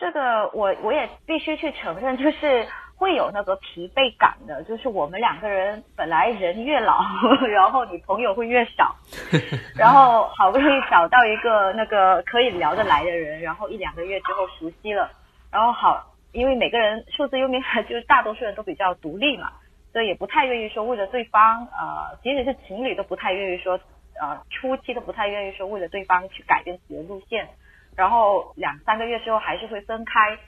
[0.02, 6.98] 这个我我也必须去承认，就是会有那个疲惫感的，就是我们两个人本来人越老，
[7.48, 8.96] 然后你朋友会越少，
[9.78, 15.08] 然后好不容易找到一个那个可以聊得来的人，然后一两个月之后熟悉了，
[15.52, 19.52] 然后好，因为每个人数字游民就是大多数人都比较独立嘛，
[19.92, 23.78] 所以也不太愿意说为了对方，呃，即使是情侣都不太愿意说，
[24.20, 27.46] 呃，初期都不太愿意说为了对方去改变自己的路线。
[27.94, 30.38] 然后两三个月之后还是会分开，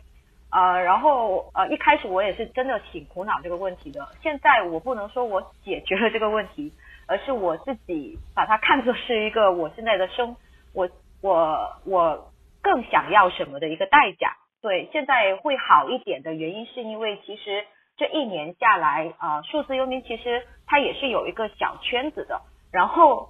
[0.51, 4.09] 呃，然后呃一开始我也是真的挺苦恼这个问题的。
[4.23, 6.73] 现在我不能说我解决了这个问题，
[7.07, 10.35] 而是我自己把它看作是一个我现在的生，
[10.73, 10.89] 我
[11.21, 12.33] 我我
[12.63, 14.37] 更想要什么的一个代价。
[14.63, 17.63] 对，现在会好一点的原因是因为其实
[17.99, 22.41] 这一年下来，啊，数字游民其实它也是有一个小圈子的，
[22.73, 23.29] 然后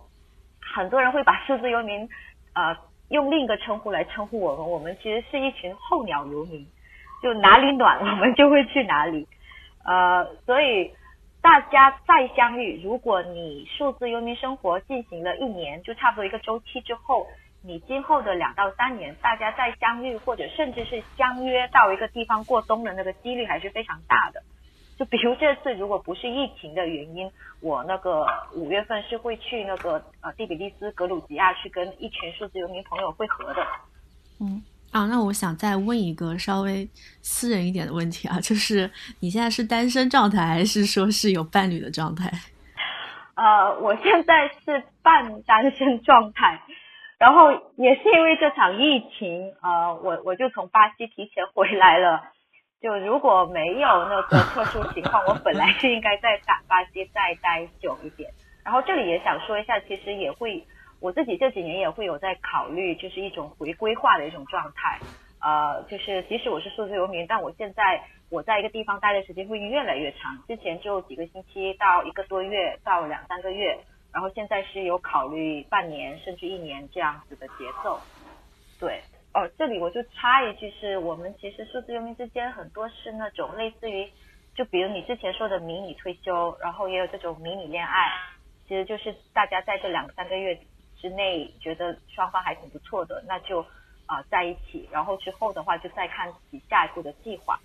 [0.60, 2.08] 很多人会把数字游民，
[2.54, 2.76] 呃。
[3.08, 6.66] 用另一个称呼来称呼我们，我们其实是一群候鸟游民，
[7.22, 9.26] 就哪里暖我们就会去哪里，
[9.84, 10.92] 呃，所以
[11.42, 17.26] 大家再相遇，如果你数字游民生活进行了一年，就差不多一个周期之后，
[17.62, 24.42] 你今后的两到三年，大家再相遇，或者甚至是相约到一个地方过冬的那个几率还是非常大的。
[24.98, 27.30] 就比如这次，如果不是疫情的原因，
[27.60, 33.66] 我那个五月份是会去那个呃第比利斯格鲁吉亚去跟一群数字游民朋友会合的。
[34.40, 36.88] 嗯啊，那我想再问一个稍微
[37.20, 38.88] 私人一点的问题啊，就是
[39.18, 42.30] 你现在是单身状态，还是说是有伴侣的状态？
[43.34, 46.62] 呃，我现在是半单身状态，
[47.18, 52.22] 然后也是因为这场疫情，呃，我我就从巴西提前回来了。
[52.84, 58.30] 就如果没有那个特殊情况，我本来是应该在大巴西再待久一点。
[58.62, 60.62] 然后这里也想说一下，其实也会
[61.00, 64.98] 我自己这几年也会有在考虑，就是一种回归化的一种状态。
[65.40, 70.36] 呃，就是即使我是数字游民，但我现在我在一个地方待的时间会越来越长。
[70.46, 73.78] 之前就几个星期到一个多月到两三个月，
[74.12, 77.98] 然后现在是有考虑半年甚至一年这样子的节奏。
[78.78, 79.00] 对。
[79.34, 84.08] 哦，这里我就插一句，是我们其实数字游民之间很多是那种类似于，
[84.54, 88.12] 就比如你之前说的迷你退休，然后也有这种迷你恋爱，
[88.68, 90.56] 其实就是大家在这两三个月
[90.96, 93.60] 之内觉得双方还挺不错的，那就
[94.06, 97.58] 啊在一起，然后之后的话就再看自己下一步的计划，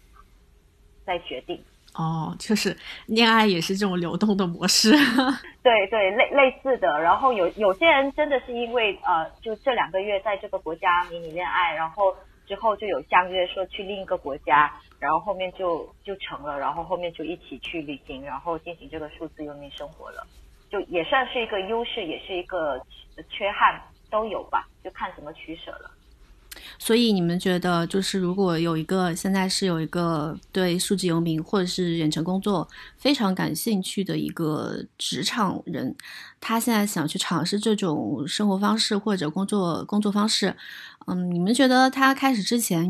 [1.06, 1.64] 再决定。
[1.96, 2.78] 哦，就是
[3.08, 4.92] 恋爱也是这种流动的模式，
[5.64, 6.88] 对对，类类似的。
[7.02, 12.16] 然后有有些人真的是因为呃，就这两个月在这个国家迷你恋爱，然后
[12.48, 20.26] 之后就有相约说去另一个国家，然后后面就就成了，然后后面就一起去旅行，然后进行这个数字游民生活了，
[20.70, 22.80] 就也算是一个优势，也是一个
[23.30, 23.82] 缺憾，
[24.12, 25.92] 都有吧，就看怎么取舍了。
[26.78, 32.68] 所以你们觉得，就是如果有一个现在是有一个对数字游民或者是远程工作
[32.98, 35.96] 非常感兴趣的一个职场人，
[36.40, 40.56] 他现在想去尝试这种生活方式或者工作工作方式，
[41.08, 42.86] 嗯，你们觉得他开始之前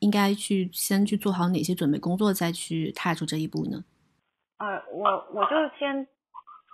[0.00, 3.82] 应该去先去做好哪些准备工作，再去踏出这一步呢？
[4.58, 6.06] 呃，我我就先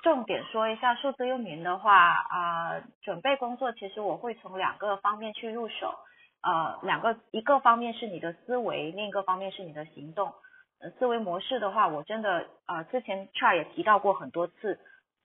[0.03, 5.95] 重点说一下数字游民的话啊，准备工作其实我会从两个方面去入手。
[6.41, 10.33] 呃，两个，一个方面是你的思维，另一个方面是你的行动。
[10.81, 14.79] 呃，思维模式的话，我真的呃，之前 c h a 也提到过很多次，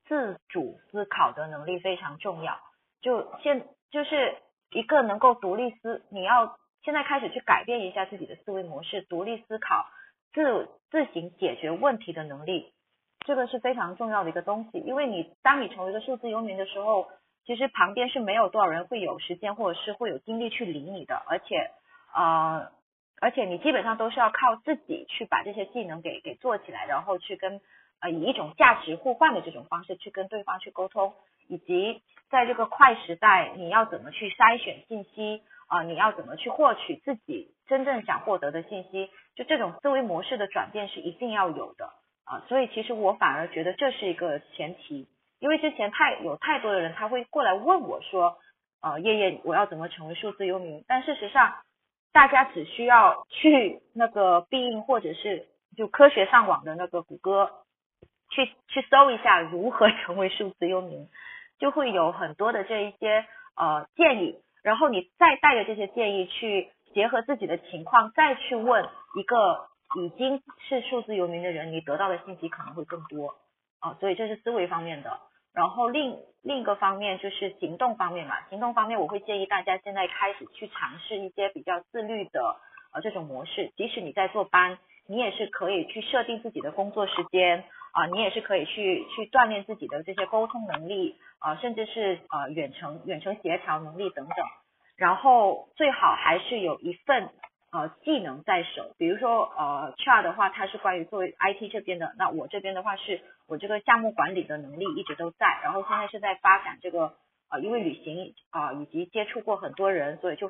[0.07, 2.57] 自主思考的能力非常重要。
[3.01, 4.35] 就现就是
[4.71, 9.85] 一个能够独立思，你要现在开始去改变一下自己的思维模式，独立思考，
[10.33, 12.73] 自自行解决问题的能力，
[13.19, 14.79] 这个是非常重要的一个东西。
[14.79, 17.07] 因为你当你成为一个数字游民的时候。
[17.45, 21.71] 其实旁边是没有多少人会有时间或者是会有精力去理你的，而且，
[22.15, 22.71] 呃，
[23.19, 27.61] 而且你基本上都是要靠自己去把这些技能给给做起来，然后去跟
[27.99, 31.13] 呃以一种价值互换的这种方式去跟对方去沟通，
[31.47, 35.83] 以及在这个快时代，你要怎么去筛选信息啊？
[35.83, 39.09] 你要怎么去获取自己真正想获得的信息？
[39.35, 41.91] 就这种思维模式的转变是一定要有的
[42.23, 42.43] 啊。
[42.47, 45.07] 所以其实我反而觉得这是一个前提，
[45.43, 48.37] 因为之前太有太多的人他会过来问我说，
[48.81, 50.85] 呃，叶叶，我要怎么成为数字游民？
[50.87, 51.53] 但事实上，
[52.13, 55.45] 大家只需要去那个必应或者是
[55.75, 57.51] 就科学上网的那个谷歌，
[58.29, 61.09] 去去搜一下如何 成为数字游民。
[61.59, 63.25] 就会有很多的这一些
[63.57, 69.67] 呃建议，然后你再带着这些建议去结合自己的情况，再去问一个
[69.97, 73.35] 已经是数字游民的人，你得到的信息可能会更多
[73.81, 73.97] 啊。
[73.99, 75.19] 所以这是思维方面的。
[75.53, 82.55] 然后另另一个方面就是行动方面嘛，行动方面我会建议大家现在开始去尝试一些比较自律的
[82.91, 84.77] 呃这种模式，即使你在做班，
[85.07, 87.63] 你也是可以去设定自己的工作时间。
[87.93, 94.35] 啊，你也是可以去去锻炼自己的这些沟通能力啊，甚至是呃远程远程协调能力等等。
[94.97, 97.29] 然后最好还是有一份
[97.73, 107.15] 呃技能在手，比如说呃 Char 的话，它是关于作为 IT 这边的，那我这边的话是我这个项目管理的能力一直都在，然后现在是在发展这个
[107.49, 110.41] 呃因为旅行啊以及接触过很多人，所以就